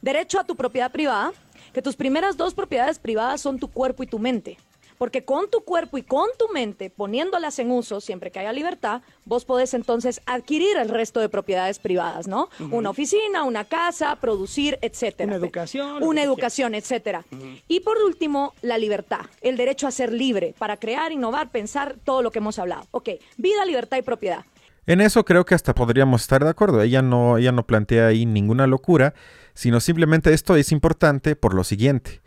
[0.00, 1.32] Derecho a tu propiedad privada,
[1.72, 4.58] que tus primeras dos propiedades privadas son tu cuerpo y tu mente.
[4.98, 9.02] Porque con tu cuerpo y con tu mente, poniéndolas en uso, siempre que haya libertad,
[9.24, 12.48] vos podés entonces adquirir el resto de propiedades privadas, ¿no?
[12.70, 15.26] Una oficina, una casa, producir, etcétera.
[15.26, 16.04] Una educación.
[16.04, 17.24] Una educación, etcétera.
[17.66, 22.22] Y por último, la libertad, el derecho a ser libre para crear, innovar, pensar todo
[22.22, 22.86] lo que hemos hablado.
[22.92, 24.44] Ok, vida, libertad y propiedad.
[24.86, 26.82] En eso creo que hasta podríamos estar de acuerdo.
[26.82, 29.14] Ella no, ella no plantea ahí ninguna locura,
[29.54, 32.20] sino simplemente esto es importante por lo siguiente.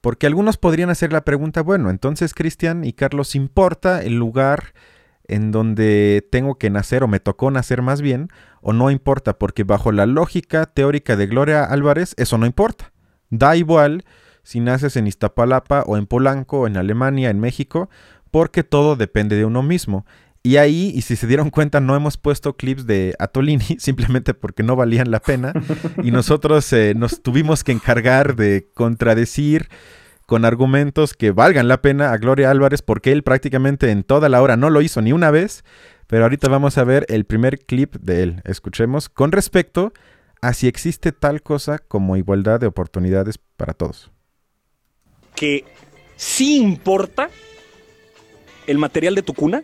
[0.00, 4.74] Porque algunos podrían hacer la pregunta, bueno, entonces Cristian y Carlos, ¿importa el lugar
[5.28, 8.28] en donde tengo que nacer o me tocó nacer más bien?
[8.60, 9.38] ¿O no importa?
[9.38, 12.92] Porque bajo la lógica teórica de Gloria Álvarez, eso no importa.
[13.30, 14.04] Da igual
[14.42, 17.88] si naces en Iztapalapa o en Polanco, o en Alemania, en México,
[18.32, 20.04] porque todo depende de uno mismo.
[20.44, 24.62] Y ahí, y si se dieron cuenta, no hemos puesto clips de Atolini, simplemente porque
[24.62, 25.52] no valían la pena.
[26.02, 29.68] Y nosotros eh, nos tuvimos que encargar de contradecir
[30.26, 34.42] con argumentos que valgan la pena a Gloria Álvarez, porque él prácticamente en toda la
[34.42, 35.64] hora no lo hizo ni una vez.
[36.08, 38.42] Pero ahorita vamos a ver el primer clip de él.
[38.44, 39.92] Escuchemos con respecto
[40.42, 44.10] a si existe tal cosa como igualdad de oportunidades para todos.
[45.36, 45.64] Que
[46.16, 47.30] sí importa
[48.66, 49.62] el material de tu cuna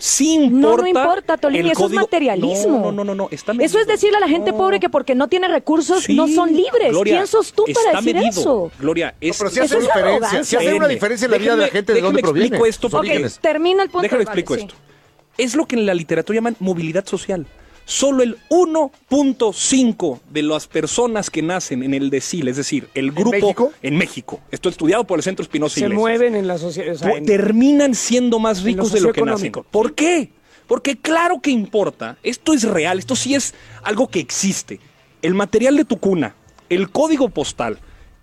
[0.00, 0.76] Sí importa.
[0.76, 2.78] No, no importa, Tolini, eso es materialismo.
[2.78, 5.28] No, no, no, no, está Eso es decirle a la gente pobre que porque no
[5.28, 6.96] tiene recursos no son libres.
[7.04, 8.72] ¿Quién sos tú para decir eso?
[8.78, 11.68] Gloria, es, pero si hace, diferencia, si hace una diferencia en la vida de la
[11.68, 12.46] gente de dónde proviene.
[12.46, 14.02] Explico esto, okay, termina el punto.
[14.02, 14.74] Déjame explico esto.
[15.36, 17.46] Es lo que en la literatura llaman movilidad social
[17.90, 23.34] solo el 1.5 de las personas que nacen en el decil, es decir, el grupo
[23.34, 23.72] ¿En México?
[23.82, 26.94] en México, esto estudiado por el Centro Espinosa Se mueven en la sociedad.
[26.94, 29.52] O sea, en, terminan siendo más ricos lo de lo que nacen.
[29.70, 30.30] ¿Por qué?
[30.66, 34.78] Porque claro que importa, esto es real, esto sí es algo que existe.
[35.20, 36.36] El material de tu cuna,
[36.68, 37.80] el código postal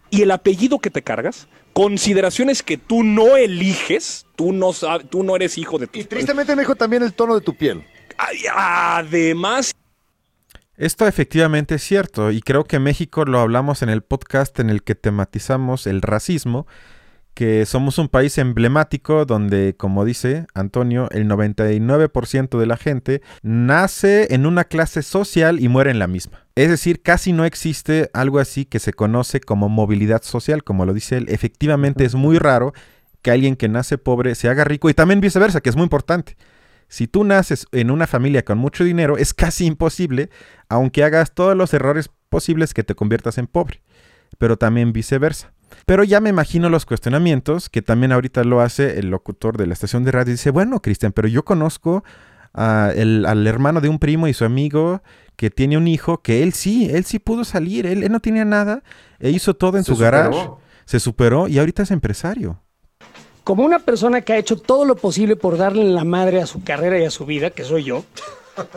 [0.10, 5.24] y el apellido que te cargas, consideraciones que tú no eliges, tú no, sab- tú
[5.24, 7.84] no eres hijo de tu Y tristemente en México también el tono de tu piel.
[8.18, 9.74] Además,
[10.76, 14.84] Esto efectivamente es cierto y creo que México lo hablamos en el podcast en el
[14.84, 16.68] que tematizamos el racismo,
[17.34, 24.34] que somos un país emblemático donde, como dice Antonio, el 99% de la gente nace
[24.34, 26.48] en una clase social y muere en la misma.
[26.56, 30.94] Es decir, casi no existe algo así que se conoce como movilidad social, como lo
[30.94, 31.28] dice él.
[31.30, 32.74] Efectivamente es muy raro
[33.22, 36.38] que alguien que nace pobre se haga rico y también viceversa, que es muy importante.
[36.88, 40.30] Si tú naces en una familia con mucho dinero, es casi imposible,
[40.70, 43.82] aunque hagas todos los errores posibles, que te conviertas en pobre.
[44.38, 45.54] Pero también viceversa.
[45.86, 49.74] Pero ya me imagino los cuestionamientos, que también ahorita lo hace el locutor de la
[49.74, 50.32] estación de radio.
[50.32, 52.04] Dice, bueno, Cristian, pero yo conozco
[52.54, 55.02] a el- al hermano de un primo y su amigo
[55.36, 58.46] que tiene un hijo, que él sí, él sí pudo salir, él, él no tenía
[58.46, 58.82] nada,
[59.20, 60.60] e hizo todo en Se su garage, superó.
[60.86, 62.62] se superó y ahorita es empresario.
[63.48, 66.66] Como una persona que ha hecho todo lo posible por darle la madre a su
[66.66, 68.04] carrera y a su vida, que soy yo,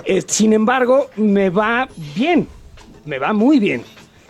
[0.04, 2.46] eh, sin embargo, me va bien,
[3.04, 3.82] me va muy bien.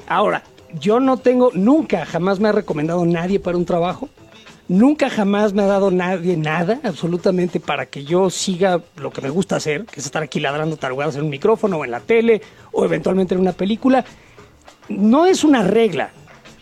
[0.09, 0.43] Ahora,
[0.81, 4.09] yo no tengo, nunca, jamás me ha recomendado nadie para un trabajo,
[4.67, 9.29] nunca jamás me ha dado nadie nada, absolutamente, para que yo siga lo que me
[9.29, 12.41] gusta hacer, que es estar aquí ladrando tarugadas en un micrófono o en la tele
[12.73, 14.07] o eventualmente en una película.
[14.89, 16.13] No es una regla,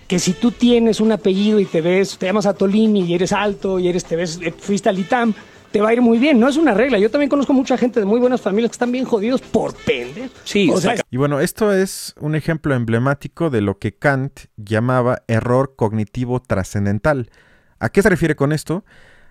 [0.08, 3.78] que si tú tienes un apellido y te ves, te llamas Atolini y eres alto
[3.78, 5.34] y eres, te ves, eh, fuiste al ITAM,
[5.70, 6.40] te va a ir muy bien.
[6.40, 6.98] No es una regla.
[6.98, 10.32] Yo también conozco mucha gente de muy buenas familias que están bien jodidos por pendejos.
[10.44, 15.22] Sí, o sea, Y bueno, esto es un ejemplo emblemático de lo que Kant llamaba
[15.28, 17.30] error cognitivo trascendental.
[17.78, 18.86] ¿A qué se refiere con esto?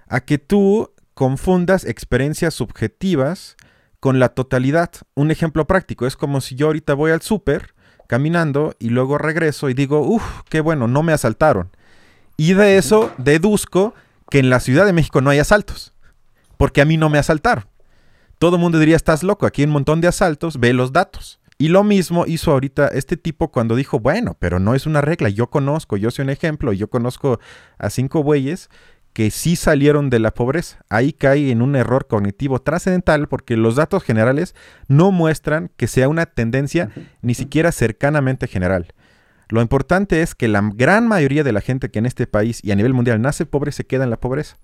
[0.07, 3.57] A que tú confundas experiencias subjetivas
[3.99, 4.91] con la totalidad.
[5.15, 7.73] Un ejemplo práctico es como si yo ahorita voy al súper
[8.07, 11.69] caminando y luego regreso y digo, uff, qué bueno, no me asaltaron.
[12.37, 13.93] Y de eso deduzco
[14.29, 15.93] que en la Ciudad de México no hay asaltos,
[16.57, 17.65] porque a mí no me asaltaron.
[18.39, 21.39] Todo el mundo diría, estás loco, aquí hay un montón de asaltos, ve los datos.
[21.59, 25.29] Y lo mismo hizo ahorita este tipo cuando dijo, bueno, pero no es una regla,
[25.29, 27.39] yo conozco, yo soy un ejemplo, yo conozco
[27.79, 28.69] a cinco bueyes
[29.17, 30.77] que sí salieron de la pobreza.
[30.89, 34.53] Ahí cae en un error cognitivo trascendental porque los datos generales
[34.87, 36.91] no muestran que sea una tendencia
[37.23, 38.93] ni siquiera cercanamente general.
[39.49, 42.69] Lo importante es que la gran mayoría de la gente que en este país y
[42.69, 44.57] a nivel mundial nace pobre se queda en la pobreza.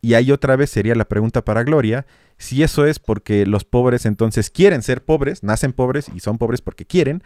[0.00, 2.04] Y ahí otra vez sería la pregunta para Gloria,
[2.36, 6.62] si eso es porque los pobres entonces quieren ser pobres, nacen pobres y son pobres
[6.62, 7.22] porque quieren,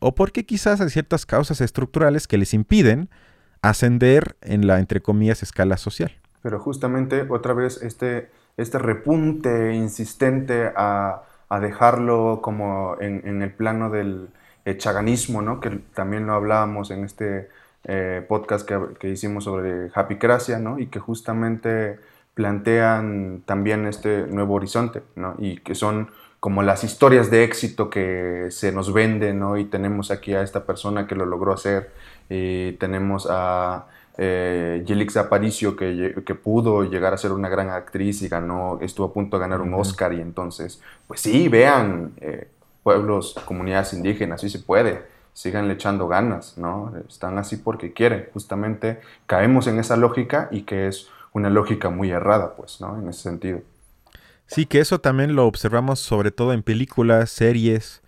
[0.00, 3.08] o porque quizás hay ciertas causas estructurales que les impiden
[3.62, 6.12] ascender en la, entre comillas, escala social.
[6.42, 13.52] Pero justamente otra vez este, este repunte insistente a, a dejarlo como en, en el
[13.52, 14.28] plano del
[14.64, 15.60] eh, chaganismo, ¿no?
[15.60, 17.48] que también lo hablábamos en este,
[17.84, 20.78] eh, podcast que, hicimos sobre Happy Cracia, ¿no?
[20.78, 21.98] Y que justamente
[22.34, 25.34] plantean también este nuevo horizonte, ¿no?
[25.38, 29.56] Y que son como las historias de éxito que se nos venden, ¿no?
[29.58, 31.90] Y tenemos aquí a esta persona que lo logró hacer,
[32.28, 33.86] y tenemos a
[34.18, 39.06] eh, Yelix Aparicio que, que, pudo llegar a ser una gran actriz y ganó, estuvo
[39.06, 42.48] a punto de ganar un Oscar y entonces, pues sí, vean, eh,
[42.82, 45.02] pueblos, comunidades indígenas, sí se puede,
[45.32, 46.92] sigan echando ganas, ¿no?
[47.08, 52.10] Están así porque quieren, justamente caemos en esa lógica y que es una lógica muy
[52.10, 52.98] errada, pues, ¿no?
[52.98, 53.60] En ese sentido.
[54.46, 58.02] Sí, que eso también lo observamos sobre todo en películas, series,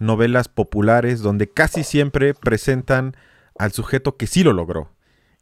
[0.00, 3.14] novelas populares, donde casi siempre presentan
[3.58, 4.90] al sujeto que sí lo logró.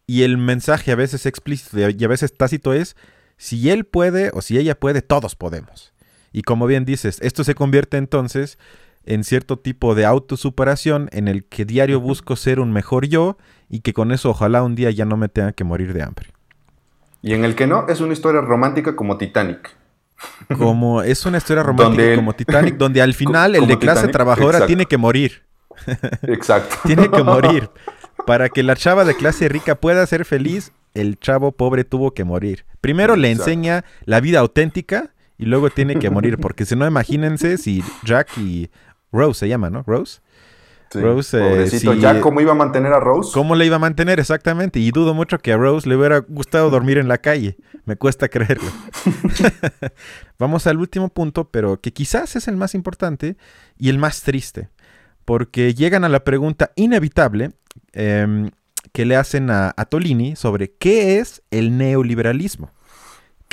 [0.06, 2.96] Y el mensaje a veces explícito y a veces tácito es,
[3.36, 5.92] si él puede o si ella puede, todos podemos.
[6.32, 8.58] Y como bien dices, esto se convierte entonces
[9.06, 13.36] en cierto tipo de autosuperación en el que diario busco ser un mejor yo
[13.68, 16.30] y que con eso ojalá un día ya no me tenga que morir de hambre.
[17.22, 19.76] Y en el que no, es una historia romántica como Titanic.
[20.58, 24.86] Como es una historia romántica como Titanic, donde al final el de clase trabajadora tiene
[24.86, 25.44] que morir.
[26.22, 26.76] Exacto.
[26.84, 27.70] tiene que morir.
[28.26, 32.24] Para que la chava de clase rica pueda ser feliz, el chavo pobre tuvo que
[32.24, 32.64] morir.
[32.80, 37.58] Primero le enseña la vida auténtica y luego tiene que morir, porque si no, imagínense
[37.58, 38.70] si Jack y
[39.12, 39.82] Rose se llama, ¿no?
[39.86, 40.20] Rose.
[40.92, 43.32] Rose, eh, Pobrecito Jack, ¿cómo iba a mantener a Rose?
[43.34, 44.78] ¿Cómo le iba a mantener exactamente?
[44.78, 47.56] Y dudo mucho que a Rose le hubiera gustado dormir en la calle.
[47.84, 48.70] Me cuesta creerlo.
[50.38, 53.36] Vamos al último punto, pero que quizás es el más importante
[53.76, 54.68] y el más triste.
[55.24, 57.52] Porque llegan a la pregunta inevitable
[57.92, 58.50] em,
[58.92, 62.70] que le hacen a Tolini sobre qué es el neoliberalismo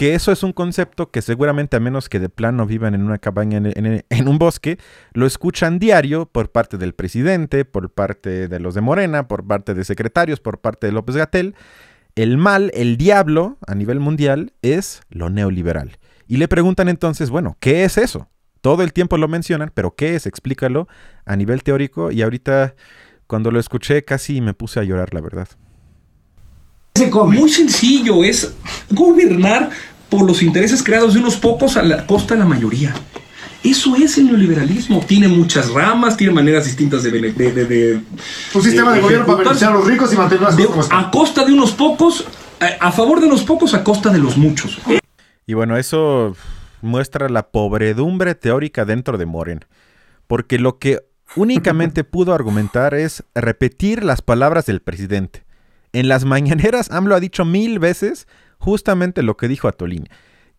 [0.02, 3.20] que eso es un concepto que seguramente a menos que de plano vivan en una
[3.20, 4.80] cabaña en, un bosque,
[5.14, 9.76] lo escuchan diario por parte del presidente, por parte de los de Morena, por parte
[9.76, 11.54] de secretarios, por parte de López Gatel.
[12.16, 16.00] El mal, el diablo a nivel mundial es lo neoliberal.
[16.28, 18.28] Y le preguntan entonces, bueno, ¿qué es eso?
[18.62, 20.26] Todo el tiempo lo mencionan, pero ¿qué es?
[20.26, 20.88] Explícalo
[21.26, 22.12] a nivel teórico.
[22.12, 22.74] Y ahorita,
[23.32, 25.48] cuando lo escuché, casi me puse a llorar, la verdad.
[27.28, 28.54] Muy sencillo, es
[28.90, 29.70] gobernar
[30.10, 32.94] por los intereses creados de unos pocos a la costa de la mayoría.
[33.64, 35.00] Eso es el neoliberalismo.
[35.08, 37.10] Tiene muchas ramas, tiene maneras distintas de...
[37.12, 38.02] de,
[38.54, 41.46] Un sistema de, gobierno para beneficiar a los ricos y mantener las cosas A costa
[41.46, 42.28] de unos pocos,
[42.60, 44.78] a, favor de unos pocos, a costa de los muchos.
[45.48, 46.36] Y bueno, eso
[46.82, 49.64] muestra la pobredumbre teórica dentro de Moren.
[50.28, 55.46] Porque lo que únicamente pudo argumentar es repetir las palabras del presidente.
[55.94, 58.28] En las mañaneras, AMLO ha dicho mil veces
[58.58, 60.08] justamente lo que dijo Atolini,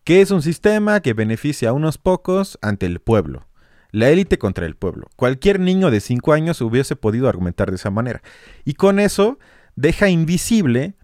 [0.03, 3.47] que es un sistema que beneficia a unos pocos ante el pueblo.
[3.91, 5.07] La élite contra el pueblo.
[5.15, 8.23] Cualquier niño de 5 años hubiese podido argumentar de esa manera.
[8.65, 9.37] Y con eso
[9.75, 10.95] deja invisible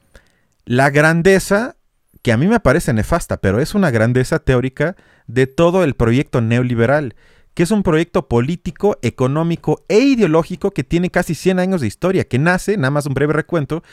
[0.66, 1.78] la grandeza,
[2.24, 4.96] que a mí me parece nefasta, pero es una grandeza teórica
[5.28, 7.16] de todo el proyecto neoliberal,
[7.60, 12.24] que es un proyecto político, económico e ideológico que tiene casi 100 años de historia,
[12.24, 13.84] que nace, nada más un breve recuento,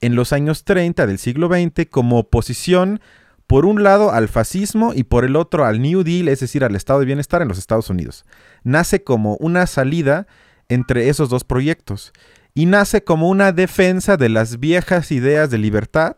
[0.00, 3.00] en los años 30 del siglo XX como oposición
[3.48, 6.76] por un lado al fascismo y por el otro al New Deal, es decir, al
[6.76, 8.24] estado de bienestar en los Estados Unidos.
[8.62, 10.28] Nace como una salida
[10.68, 12.12] entre esos dos proyectos
[12.54, 16.14] y nace como una defensa de las viejas ideas de libertad,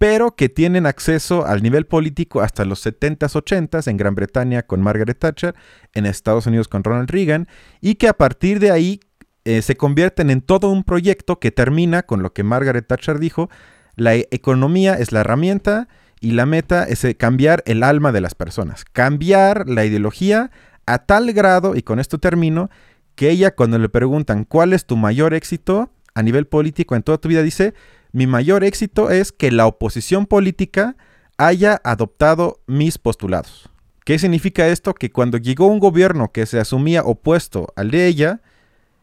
[0.00, 4.80] pero que tienen acceso al nivel político hasta los 70s, 80s en Gran Bretaña con
[4.80, 5.54] Margaret Thatcher,
[5.94, 7.48] en Estados Unidos con Ronald Reagan,
[7.80, 9.00] y que a partir de ahí
[9.44, 13.48] eh, se convierten en todo un proyecto que termina con lo que Margaret Thatcher dijo,
[13.96, 15.88] la e-, economía es la herramienta
[16.20, 20.50] y la meta es eh, cambiar el alma de las personas, cambiar la ideología
[20.86, 22.68] a tal grado, y con esto termino,
[23.14, 27.18] que ella cuando le preguntan cuál es tu mayor éxito a nivel político en toda
[27.18, 27.74] tu vida, dice,
[28.12, 30.96] mi mayor éxito es que la oposición política
[31.38, 33.69] haya adoptado mis postulados.
[34.04, 34.94] ¿Qué significa esto?
[34.94, 38.40] Que cuando llegó un gobierno que se asumía opuesto al de ella,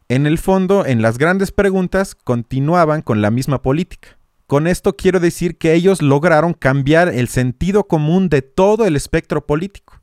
[0.10, 4.18] en el fondo, en las grandes preguntas continuaban con la misma política.
[4.48, 9.46] Con esto quiero decir que ellos lograron cambiar el sentido común de todo el espectro
[9.46, 9.97] político.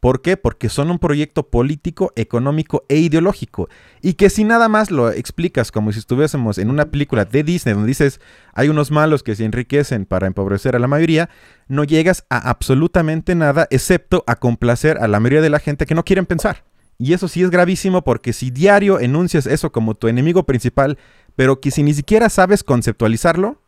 [0.00, 0.36] ¿Por qué?
[0.36, 3.68] Porque son un proyecto político, económico e ideológico.
[4.00, 7.74] Y que si nada más lo explicas como si estuviésemos en una película de Disney
[7.74, 8.20] donde dices
[8.54, 11.30] hay unos malos que se enriquecen para empobrecer a la mayoría,
[11.66, 15.94] no llegas a absolutamente nada excepto a complacer a la mayoría de la gente que
[15.94, 16.64] no quieren pensar.
[16.98, 20.98] Y eso sí es gravísimo porque si diario enuncias eso como tu enemigo principal,
[21.36, 23.60] pero que si ni siquiera sabes conceptualizarlo,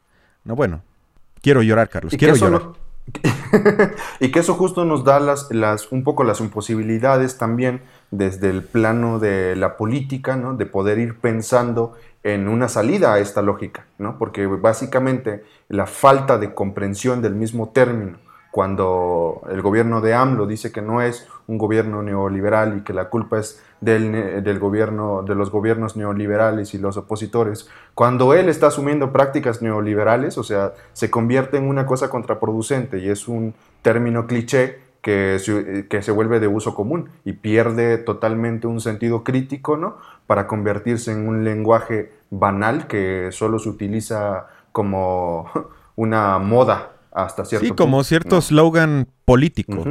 [0.42, 0.82] no, bueno,
[1.40, 2.89] quiero llorar, Carlos, quiero llorar.
[4.20, 8.62] y que eso justo nos da las, las, un poco las imposibilidades también desde el
[8.62, 10.54] plano de la política, ¿no?
[10.54, 14.18] de poder ir pensando en una salida a esta lógica, ¿no?
[14.18, 18.18] porque básicamente la falta de comprensión del mismo término,
[18.50, 23.08] cuando el gobierno de AMLO dice que no es un gobierno neoliberal y que la
[23.08, 28.68] culpa es del, del, gobierno, de los gobiernos neoliberales y los opositores, cuando él está
[28.68, 34.28] asumiendo prácticas neoliberales, o sea, se convierte en una cosa contraproducente y es un término
[34.28, 39.76] cliché que se, que se vuelve de uso común y pierde totalmente un sentido crítico,
[39.76, 39.96] ¿no?
[40.28, 45.50] Para convertirse en un lenguaje banal que solo se utiliza como
[45.96, 49.84] una moda hasta cierto Sí, como cierto slogan político.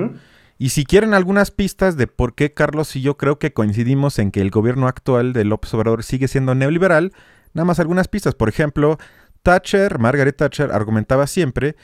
[0.61, 4.29] Y si quieren algunas pistas de por qué Carlos y yo creo que coincidimos en
[4.29, 7.13] que el gobierno actual de López Obrador sigue siendo neoliberal,
[7.53, 8.35] nada más algunas pistas.
[8.35, 8.97] Por ejemplo,
[9.41, 11.77] Thatcher, Margaret Thatcher, argumentaba siempre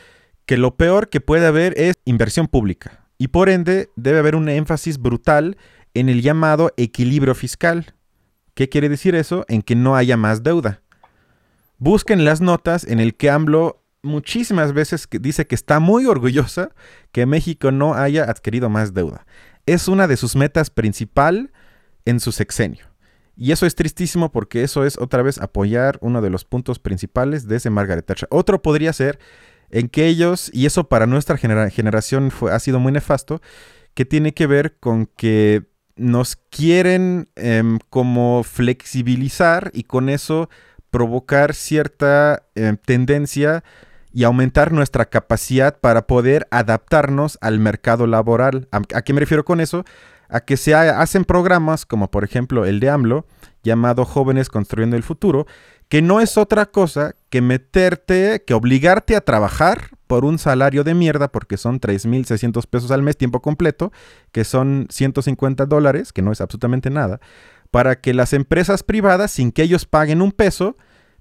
[0.46, 3.08] que lo peor que puede haber es inversión pública.
[3.18, 5.56] Y por ende debe haber un énfasis brutal
[5.94, 7.96] en el llamado equilibrio fiscal.
[8.56, 9.46] ¿Qué quiere decir eso?
[9.48, 10.82] En que no haya más deuda.
[11.78, 16.70] Busquen las notas en el que AMLO muchísimas veces dice que está muy orgullosa
[17.12, 19.26] que México no haya adquirido más deuda.
[19.66, 21.52] Es una de sus metas principal
[22.06, 22.86] en su sexenio.
[23.36, 27.48] Y eso es tristísimo porque eso es otra vez apoyar uno de los puntos principales
[27.48, 28.30] de ese Margaret Thatcher.
[28.32, 29.20] Otro podría ser
[29.70, 33.42] en que ellos, y eso para nuestra generación fue, ha sido muy nefasto,
[33.94, 35.64] que tiene que ver con que
[35.96, 40.50] nos quieren em, como flexibilizar y con eso
[40.92, 43.64] provocar cierta em, tendencia
[44.16, 48.70] y aumentar nuestra capacidad para poder adaptarnos al mercado laboral.
[48.72, 49.84] ¿A, qué me refiero con eso?
[50.30, 53.28] A que se hacen programas como por ejemplo el de AMLO,
[53.62, 55.48] llamado Jóvenes Construyendo el Futuro,
[55.90, 60.94] que no es otra cosa que meterte, que obligarte a trabajar por un salario de
[60.94, 63.92] mierda, porque son 3.600 pesos al mes, tiempo completo,
[64.32, 67.20] que son 150 dólares, que no es absolutamente nada,
[67.70, 70.78] para que las empresas privadas, sin que ellos paguen un peso,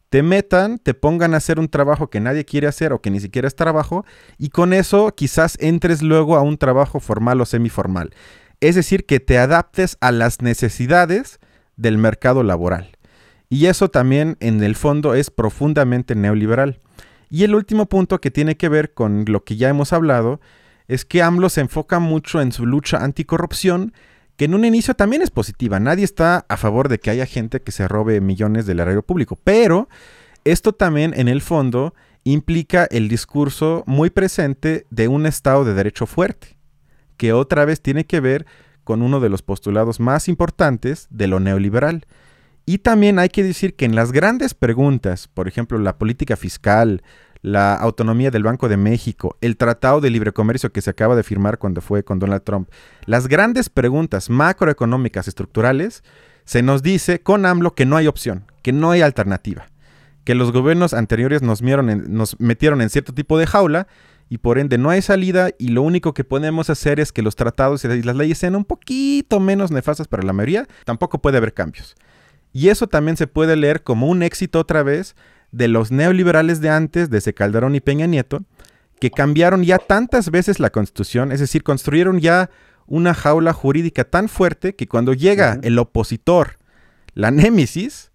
[0.08, 3.20] te metan, te pongan a hacer un trabajo que nadie quiere hacer o que ni
[3.20, 4.04] siquiera es trabajo,
[4.38, 8.14] y con eso quizás entres luego a un trabajo formal o semiformal.
[8.60, 11.40] Es decir, que te adaptes a las necesidades
[11.76, 12.96] del mercado laboral.
[13.48, 16.80] Y eso también en el fondo es profundamente neoliberal.
[17.30, 20.40] Y el último punto que tiene que ver con lo que ya hemos hablado
[20.88, 23.92] es que AMLO se enfoca mucho en su lucha anticorrupción,
[24.36, 25.78] que en un inicio también es positiva.
[25.80, 29.38] Nadie está a favor de que haya gente que se robe millones del erario público,
[29.42, 29.88] pero
[30.44, 36.06] esto también en el fondo implica el discurso muy presente de un Estado de Derecho
[36.06, 36.56] fuerte,
[37.16, 38.46] que otra vez tiene que ver
[38.82, 42.06] con uno de los postulados más importantes de lo neoliberal.
[42.66, 47.02] Y también hay que decir que en las grandes preguntas, por ejemplo, la política fiscal,
[47.44, 51.22] la autonomía del Banco de México, el Tratado de Libre Comercio que se acaba de
[51.22, 52.70] firmar cuando fue con Donald Trump,
[53.04, 56.02] las grandes preguntas macroeconómicas estructurales,
[56.46, 59.66] se nos dice con AMLO que no hay opción, que no hay alternativa,
[60.24, 63.88] que los gobiernos anteriores nos, nos metieron en cierto tipo de jaula
[64.30, 67.36] y por ende no hay salida y lo único que podemos hacer es que los
[67.36, 71.52] tratados y las leyes sean un poquito menos nefastas para la mayoría, tampoco puede haber
[71.52, 71.94] cambios.
[72.54, 75.14] Y eso también se puede leer como un éxito otra vez
[75.54, 78.44] de los neoliberales de antes, desde Calderón y Peña Nieto,
[79.00, 82.50] que cambiaron ya tantas veces la constitución, es decir, construyeron ya
[82.86, 86.58] una jaula jurídica tan fuerte que cuando llega el opositor,
[87.14, 88.10] la némesis,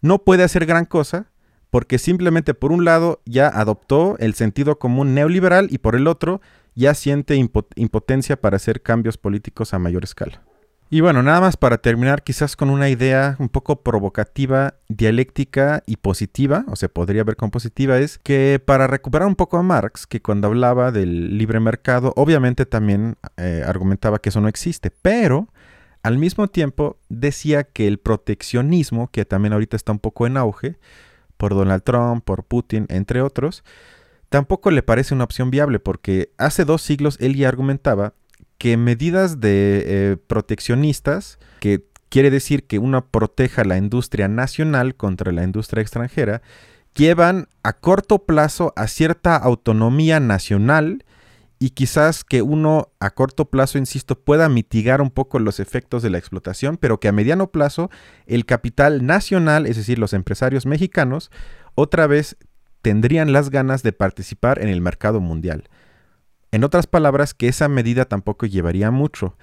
[0.00, 1.30] no puede hacer gran cosa
[1.70, 6.40] porque simplemente por un lado ya adoptó el sentido común neoliberal y por el otro
[6.74, 10.42] ya siente impotencia para hacer cambios políticos a mayor escala.
[10.88, 15.96] Y bueno, nada más para terminar, quizás con una idea un poco provocativa, dialéctica y
[15.96, 20.06] positiva, o se podría ver como positiva, es que para recuperar un poco a Marx,
[20.06, 25.48] que cuando hablaba del libre mercado, obviamente también eh, argumentaba que eso no existe, pero
[26.04, 30.78] al mismo tiempo decía que el proteccionismo, que también ahorita está un poco en auge,
[31.36, 33.64] por Donald Trump, por Putin, entre otros,
[34.28, 38.14] tampoco le parece una opción viable, porque hace dos siglos él ya argumentaba
[38.58, 45.32] que medidas de eh, proteccionistas, que quiere decir que uno proteja la industria nacional contra
[45.32, 46.42] la industria extranjera,
[46.94, 51.04] llevan a corto plazo a cierta autonomía nacional
[51.58, 56.10] y quizás que uno a corto plazo, insisto, pueda mitigar un poco los efectos de
[56.10, 57.90] la explotación, pero que a mediano plazo
[58.26, 61.30] el capital nacional, es decir, los empresarios mexicanos,
[61.74, 62.36] otra vez
[62.82, 65.68] tendrían las ganas de participar en el mercado mundial.
[66.52, 69.36] En otras palabras, que esa medida tampoco llevaría mucho.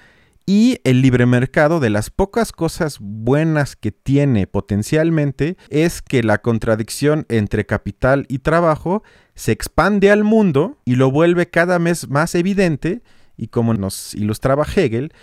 [0.45, 6.39] Y el libre mercado, de las pocas cosas buenas que tiene potencialmente, es que la
[6.39, 9.03] contradicción entre capital y trabajo
[9.35, 13.03] se expande al mundo y lo vuelve cada vez más evidente,
[13.37, 15.13] y como nos ilustraba Hegel,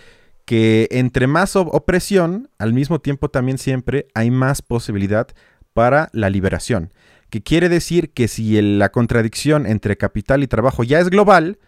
[0.47, 5.28] que entre más opresión, al mismo tiempo también siempre hay más posibilidad
[5.74, 6.93] para la liberación.
[7.28, 11.59] Que quiere decir que si la contradicción entre capital y trabajo ya es global,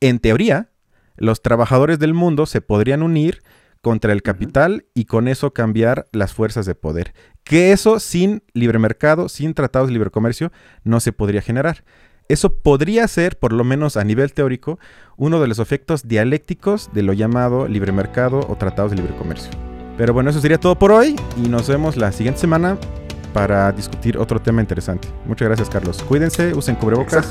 [0.00, 0.70] en teoría,
[1.16, 3.42] los trabajadores del mundo se podrían unir
[3.80, 7.14] contra el capital y con eso cambiar las fuerzas de poder.
[7.44, 10.52] Que eso sin libre mercado, sin tratados de libre comercio,
[10.84, 11.84] no se podría generar.
[12.28, 14.78] Eso podría ser, por lo menos a nivel teórico,
[15.16, 19.50] uno de los efectos dialécticos de lo llamado libre mercado o tratados de libre comercio.
[19.96, 22.78] Pero bueno, eso sería todo por hoy y nos vemos la siguiente semana
[23.34, 25.08] para discutir otro tema interesante.
[25.26, 26.02] Muchas gracias, Carlos.
[26.02, 27.28] Cuídense, usen cubrebocas.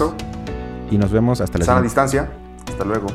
[0.92, 2.30] Y nos vemos hasta la Sana distancia.
[2.70, 3.08] Hasta luego.